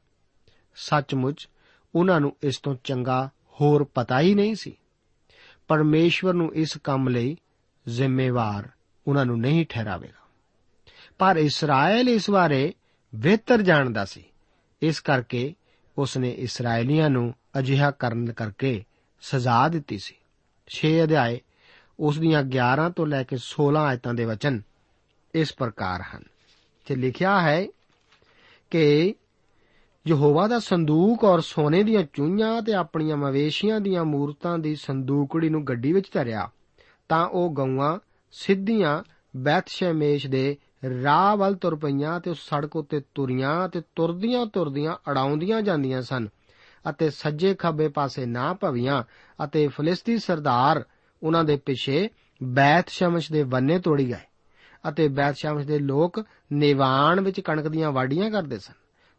ਸੱਚਮੁੱਚ 0.75 1.49
ਉਹਨਾਂ 1.95 2.21
ਨੂੰ 2.21 2.37
ਇਸ 2.43 2.59
ਤੋਂ 2.59 2.77
ਚੰਗਾ 2.85 3.31
ਹੋਰ 3.61 3.85
ਪਤਾ 3.85 4.21
ਹੀ 4.21 4.35
ਨਹੀਂ 4.35 4.55
ਸੀ। 4.55 4.77
ਪਰਮੇਸ਼ਵਰ 5.69 6.35
ਨੂੰ 6.35 6.55
ਇਸ 6.55 6.77
ਕੰਮ 6.77 7.09
ਲਈ 7.09 7.37
ਜ਼ਿੰਮੇਵਾਰ 7.89 8.69
ਉਹਨਾਂ 9.07 9.27
ਨੂੰ 9.27 9.41
ਨਹੀਂ 9.41 9.67
ਠਹਿਰਾਵੇਗਾ। 9.67 10.27
ਪਰ 11.19 11.37
ਇਸਰਾਇਲ 11.37 12.09
ਇਸ 12.09 12.31
ਬਾਰੇ 12.31 12.75
ਬਿਹਤਰ 13.15 13.63
ਜਾਣਦਾ 13.63 14.05
ਸੀ। 14.05 14.25
ਇਸ 14.83 15.01
ਕਰਕੇ 15.01 15.55
ਉਸ 15.99 16.17
ਨੇ 16.17 16.31
ਇਸرائیਲੀਆਂ 16.31 17.11
ਨੂੰ 17.11 17.35
ਅਜਿਹਾ 17.59 17.91
ਕਰਨ 17.91 18.33
ਕਰਕੇ 18.33 18.85
ਸਜ਼ਾ 19.21 19.69
ਦਿੱਤੀ 19.69 19.99
ਸੀ। 19.99 20.15
6 20.69 21.03
ਅਧਿਆਏ, 21.03 21.41
ਉਸ 22.01 22.19
ਦੀਆਂ 22.19 22.43
11 22.43 22.91
ਤੋਂ 22.91 23.07
ਲੈ 23.07 23.23
ਕੇ 23.23 23.37
16 23.37 23.81
ਆਇਤਾਂ 23.81 24.15
ਦੇ 24.15 24.25
ਵਚਨ 24.25 24.63
ਇਸ 25.35 25.55
ਪ੍ਰਕਾਰ 25.55 26.03
ਹਨ। 26.03 26.23
ਤੇ 26.87 26.97
ਲਿਖਿਆ 26.97 27.41
ਹੈ 27.41 27.67
ਕਿ 28.71 29.15
ਯਹੋਵਾ 30.09 30.49
ਦਾ 30.49 30.59
ਸੰਦੂਕ 30.59 31.25
ਔਰ 31.25 31.41
ਸੋਨੇ 31.41 31.83
ਦੀਆਂ 31.83 32.05
ਚੂਹੀਆਂ 32.13 32.63
ਤੇ 32.63 32.73
ਆਪਣੀਆਂ 32.73 33.17
ਮਵੇਸ਼ੀਆਂ 33.17 33.81
ਦੀਆਂ 33.81 34.05
ਮੂਰਤਾਂ 34.05 34.59
ਦੀ 34.59 34.75
ਸੰਦੂਕੜੀ 34.75 35.49
ਨੂੰ 35.49 35.65
ਗੱਡੀ 35.65 35.93
ਵਿੱਚ 35.93 36.13
ਧਰਿਆ। 36.13 36.51
ਤਾਂ 37.09 37.27
ਉਹ 37.27 37.51
ਗਊਆਂ 37.51 37.99
ਸਿੱਧੀਆਂ 38.33 39.03
ਬੈਤਸ਼ੇਮੇਸ਼ 39.37 40.27
ਦੇ 40.27 40.57
ਰਾਹ 41.03 41.37
ਵੱਲ 41.37 41.55
ਤੁਰ 41.55 41.77
ਪਈਆਂ 41.77 42.21
ਤੇ 42.21 42.31
ਉਸ 42.31 42.39
ਸੜਕ 42.39 42.77
ਉੱਤੇ 42.77 43.03
ਤੁਰੀਆਂ 43.15 43.69
ਤੇ 43.69 43.83
ਤੁਰਦੀਆਂ 43.97 44.47
ਤੁਰਦੀਆਂ 44.47 44.95
ਅੜਾਉਂਦੀਆਂ 45.11 45.63
ਜਾਂਦੀਆਂ 45.63 46.03
ਸਨ 46.03 46.29
ਅਤੇ 46.91 47.11
ਸੱਜੇ 47.11 47.55
ਖੱਬੇ 47.55 47.89
ਪਾਸੇ 47.89 48.27
ਨਾ 48.27 48.55
ਭਵੀਆਂ 48.55 49.05
ਅਤੇ 49.45 49.69
ਫਲਿਸਤੀ 49.69 50.19
ਸਰਦਾਰ 50.19 50.85
ਉਹਨਾਂ 51.23 51.45
ਦੇ 51.45 51.57
ਪਿੱਛੇ 51.57 52.09
ਬੈਤ 52.43 52.89
ਸ਼ਮਸ਼ 52.89 53.33
ਦੇ 53.33 53.45
ਬੰਨੇ 53.45 53.79
ਤੋੜੀ 53.79 54.09
ਗਏ 54.09 54.27
ਅਤੇ 54.89 55.09
ਬੈਤ 55.09 55.37
ਸ਼ਮਸ਼ 55.37 55.67
ਦੇ 55.67 55.79
ਲੋਕ 55.79 56.25
ਨਿਵਾਣ 56.53 57.21
ਵਿੱਚ 57.21 57.41
ਕਣਕ 57.41 57.69
ਦੀਆਂ 57.69 57.93
ਵਾਡੀਆਂ 57.93 58.31
ਕਰਦੇ 58.31 58.59
ਸਨ। 58.59 58.75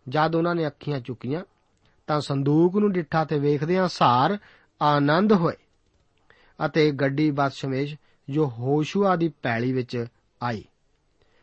ਜਦ 0.09 0.35
ਉਹਨਾਂ 0.35 0.55
ਨੇ 0.55 0.67
ਅੱਖੀਆਂ 0.67 0.99
ਚੁੱਕੀਆਂ 0.99 1.41
ਤਾਂ 2.07 2.21
ਸੰਦੂਕ 2.21 2.77
ਨੂੰ 2.77 2.91
ਡਿੱਠਾ 2.91 3.23
ਤੇ 3.23 3.39
ਵੇਖਦਿਆਂ 3.39 3.87
ਸਾਰ 3.87 4.37
ਆਨੰਦ 4.81 5.33
ਹੋਏ। 5.33 5.53
ਅਤੇ 6.65 6.91
ਗੱਡੀ 6.91 7.31
ਬਦਸ਼ਮੇਸ਼ 7.31 7.95
ਜੋ 8.29 8.47
ਹੋਸ਼ੂਆ 8.47 9.15
ਦੀ 9.15 9.27
ਪੈਲੀ 9.27 9.73
ਵਿੱਚ 9.73 10.05
ਆਈ। 10.43 10.65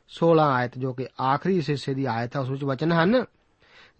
16 0.09 0.43
ਆਇਤ 0.43 0.79
ਜੋ 0.79 0.93
ਕਿ 0.93 1.07
ਆਖਰੀ 1.21 1.61
ਹਿੱਸੇ 1.61 1.95
ਦੀ 1.95 2.05
ਆਇਤ 2.05 2.37
ਹੈ 2.37 2.41
ਉਸ 2.41 2.49
ਵਿੱਚ 2.49 2.65
ਵਚਨ 2.65 2.93
ਹਨ, 2.93 3.25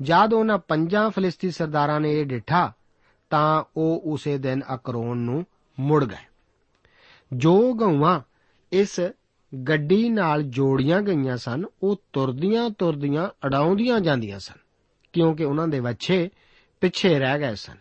ਜਦ 0.03 0.33
ਉਹਨਾਂ 0.33 0.59
ਪੰਜਾਂ 0.59 1.11
ਫਲਿਸਤੀ 1.11 1.51
ਸਰਦਾਰਾਂ 1.51 2.01
ਨੇ 2.01 2.21
ਇਹ 2.21 2.27
ਡਿਠਾ, 2.27 2.73
ਤਾਂ 3.31 3.65
ਉਹ 3.77 4.03
ਉਸੇ 4.05 4.39
ਦਿਨ 4.39 4.63
ਅਕਰੋਨ 4.75 5.19
ਨੂੰ 5.19 5.47
ਮੁੜ 5.81 6.05
ਗਏ। 6.05 6.25
ਜੋ 7.33 7.75
ਗਊਆਂ 7.75 8.21
ਇਸ 8.73 9.01
ਗੱਡੀ 9.69 10.09
ਨਾਲ 10.09 10.43
ਜੋੜੀਆਂ 10.43 11.03
ਗਈਆਂ 11.03 11.37
ਸਨ, 11.37 11.65
ਉਹ 11.83 12.03
ਤੁਰਦੀਆਂ 12.13 12.71
ਤੁਰਦੀਆਂ 12.71 13.29
ਅਡਾਉਂਦੀਆਂ 13.47 14.01
ਜਾਂਦੀਆਂ 14.01 14.39
ਸਨ, 14.39 14.57
ਕਿਉਂਕਿ 15.13 15.45
ਉਹਨਾਂ 15.45 15.69
ਦੇ 15.69 15.81
ਵੱਛੇ 15.81 16.31
ਪਿੱਛੇ 16.81 17.19
ਰਹਿ 17.19 17.39
ਗਏ 17.39 17.55
ਸਨ। 17.55 17.77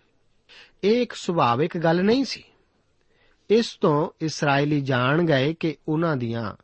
ਇਹ 0.83 1.01
ਇੱਕ 1.01 1.13
ਸੁਭਾਵਿਕ 1.13 1.77
ਗੱਲ 1.77 2.03
ਨਹੀਂ 2.03 2.25
ਸੀ। 2.25 2.43
ਇਸ 3.51 3.77
ਤੋਂ 3.81 4.09
ਇਸرائیਲੀ 4.21 4.81
ਜਾਣ 4.81 5.23
ਗਏ 5.23 5.53
ਕਿ 5.53 5.75
ਉਹਨਾਂ 5.87 6.17
ਦੀਆਂ 6.17 6.55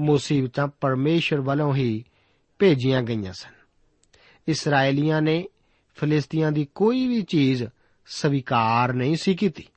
ਮੁਸੀਬਤਾਂ 0.00 0.68
ਪਰਮੇਸ਼ਰ 0.68 1.40
ਵੱਲੋਂ 1.40 1.74
ਹੀ 1.74 2.04
ਭੇਜੀਆਂ 2.58 3.02
ਗਈਆਂ 3.02 3.32
ਸਨ। 3.32 3.52
ਇਸرائیਲੀਆਂ 4.48 5.22
ਨੇ 5.22 5.48
ਫਲਿਸਤੀਆਂ 5.94 6.52
ਦੀ 6.52 6.68
ਕੋਈ 6.74 7.06
ਵੀ 7.06 7.22
ਚੀਜ਼ 7.22 7.64
ਸਵੀਕਾਰ 8.06 8.92
ਨਹੀਂ 8.92 9.16
ਸੀ 9.16 9.34
ਕੀਤੀ। 9.34 9.68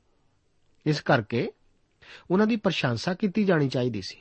ਇਸ 0.86 1.00
ਕਰਕੇ 1.00 1.50
ਉਹਨਾਂ 2.30 2.46
ਦੀ 2.46 2.56
ਪ੍ਰਸ਼ੰਸਾ 2.56 3.14
ਕੀਤੀ 3.14 3.44
ਜਾਣੀ 3.44 3.68
ਚਾਹੀਦੀ 3.68 4.02
ਸੀ। 4.02 4.20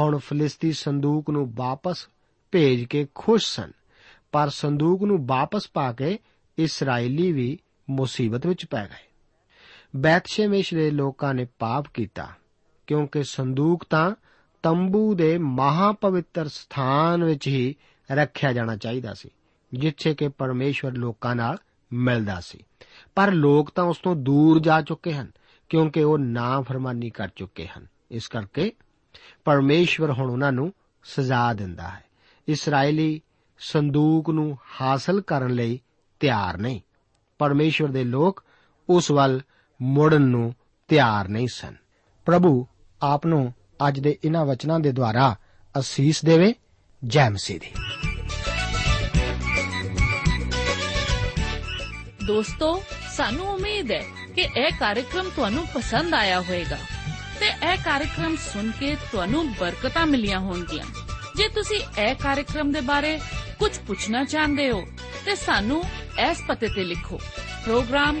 ਹੁਣ 0.00 0.18
ਫਲਿਸਤੀ 0.18 0.72
ਸੰਦੂਕ 0.72 1.30
ਨੂੰ 1.30 1.52
ਵਾਪਸ 1.54 2.08
ਭੇਜ 2.52 2.84
ਕੇ 2.84 3.06
ਖੁਸ਼ 3.14 3.52
ਸਨ, 3.52 3.72
ਪਰ 4.32 4.48
ਸੰਦੂਕ 4.48 5.02
ਨੂੰ 5.02 5.26
ਵਾਪਸ 5.26 5.70
ਪਾ 5.74 5.92
ਕੇ 5.92 6.18
ਇਸرائیਲੀ 6.58 7.32
ਵੀ 7.32 7.58
ਮੁਸੀਬਤ 7.90 8.46
ਵਿੱਚ 8.46 8.66
ਪੈ 8.66 8.84
ਗਏ। 8.84 9.07
ਬੈਤਸ਼ੇਮੇਸ਼ 9.96 10.74
ਦੇ 10.74 10.90
ਲੋਕਾਂ 10.90 11.34
ਨੇ 11.34 11.46
ਪਾਪ 11.58 11.84
ਕੀਤਾ, 11.94 12.28
ਕਿਉਂਕਿ 12.86 13.22
ਸੰਦੂਕ 13.22 13.86
ਤਾਂ 13.90 14.14
ਤੰਬੂ 14.62 15.14
ਦੇ 15.14 15.38
ਮਹਾਪਵਿੱਤਰ 15.38 16.48
ਸਥਾਨ 16.48 17.24
ਵਿੱਚ 17.24 17.48
ਹੀ 17.48 17.74
ਰੱਖਿਆ 18.12 18.52
ਜਾਣਾ 18.52 18.76
ਚਾਹੀਦਾ 18.76 19.14
ਸੀ, 19.14 19.30
ਜਿੱਥੇ 19.74 20.14
ਕਿ 20.14 20.28
ਪਰਮੇਸ਼ਵਰ 20.28 20.92
ਲੋਕਾਂ 20.92 21.36
ਨਾਲ 21.36 21.56
ਮਿਲਦਾ 21.92 22.40
ਸੀ। 22.40 22.58
ਪਰ 23.14 23.32
ਲੋਕ 23.32 23.70
ਤਾਂ 23.70 23.84
ਉਸ 23.84 23.98
ਤੋਂ 23.98 24.16
ਦੂਰ 24.16 24.60
ਜਾ 24.60 24.82
ਚੁੱਕੇ 24.82 25.12
ਹਨ, 25.12 25.30
ਕਿਉਂਕਿ 25.68 26.02
ਉਹ 26.02 26.18
ਨਾਫਰਮਾਨੀ 26.18 27.10
ਕਰ 27.10 27.28
ਚੁੱਕੇ 27.36 27.66
ਹਨ। 27.66 27.86
ਇਸ 28.10 28.28
ਕਰਕੇ 28.28 28.72
ਪਰਮੇਸ਼ਵਰ 29.44 30.12
ਹੁਣ 30.12 30.30
ਉਹਨਾਂ 30.30 30.52
ਨੂੰ 30.52 30.72
ਸਜ਼ਾ 31.02 31.52
ਦਿੰਦਾ 31.52 31.88
ਹੈ। 31.88 32.04
ਇਸرائیਲੀ 32.48 33.20
ਸੰਦੂਕ 33.58 34.30
ਨੂੰ 34.30 34.58
ਹਾਸਲ 34.80 35.20
ਕਰਨ 35.20 35.50
ਲਈ 35.50 35.80
ਤਿਆਰ 36.20 36.58
ਨਹੀਂ। 36.58 36.80
ਪਰਮੇਸ਼ਵਰ 37.38 37.88
ਦੇ 37.88 38.04
ਲੋਕ 38.04 38.44
ਉਸ 38.88 39.10
ਵੱਲ 39.10 39.40
ਮੁੜਨ 39.82 40.22
ਨੂੰ 40.22 40.54
ਤਿਆਰ 40.88 41.28
ਨਹੀਂ 41.28 41.48
ਸਨ। 41.48 41.74
ਪ੍ਰਭੂ 42.24 42.66
ਆਪ 43.02 43.26
ਨੂੰ 43.26 43.54
ਅੱਜ 43.88 44.00
ਦੇ 44.00 44.18
ਇਹਨਾਂ 44.24 44.46
ਵਚਨਾਂ 44.46 44.80
ਦੇ 44.80 44.92
ਦੁਆਰਾ 44.92 45.36
ਅਸੀਸ 45.78 46.24
ਦੇਵੇ, 46.24 46.54
ਜੈ 47.04 47.30
ਮਸੀਹ 47.30 47.60
ਦੀ। 47.60 47.72
ਦੋਸਤੋ, 52.26 52.82
ਸਾਨੂੰ 53.16 53.46
ਉਮੀਦ 53.46 53.92
ਹੈ 53.92 54.02
ਕਿ 54.36 54.42
ਇਹ 54.42 54.72
ਕਾਰਜਕ੍ਰਮ 54.80 55.30
ਤੁਹਾਨੂੰ 55.36 55.66
ਪਸੰਦ 55.74 56.14
ਆਇਆ 56.14 56.40
ਹੋਵੇਗਾ 56.40 56.76
ਤੇ 57.40 57.46
ਇਹ 57.46 57.76
ਕਾਰਜਕ੍ਰਮ 57.84 58.36
ਸੁਣ 58.36 58.70
ਕੇ 58.70 58.94
ਤੁਹਾਨੂੰ 58.94 59.52
ਬਰਕਤਾਂ 59.52 60.06
ਮਿਲੀਆਂ 60.06 60.38
ਹੋਣਗੀਆਂ। 60.38 60.84
ਜੇ 61.36 61.48
ਤੁਸੀਂ 61.48 62.00
ਇਹ 62.00 62.14
ਕਾਰਜਕ੍ਰਮ 62.14 62.72
ਦੇ 62.72 62.80
ਬਾਰੇ 62.80 63.20
ਕੁਝ 63.58 63.78
ਪੁੱਛਣਾ 63.78 64.24
ਚਾਹੁੰਦੇ 64.24 64.70
ਹੋ, 64.70 64.82
ਤੇ 65.24 65.34
ਸਾਨੂੰ 65.34 65.82
ਇਸ 66.30 66.44
ਪਤੇ 66.48 66.68
ਤੇ 66.68 66.84
ਲਿਖੋ। 66.84 67.16
Program 67.64 68.20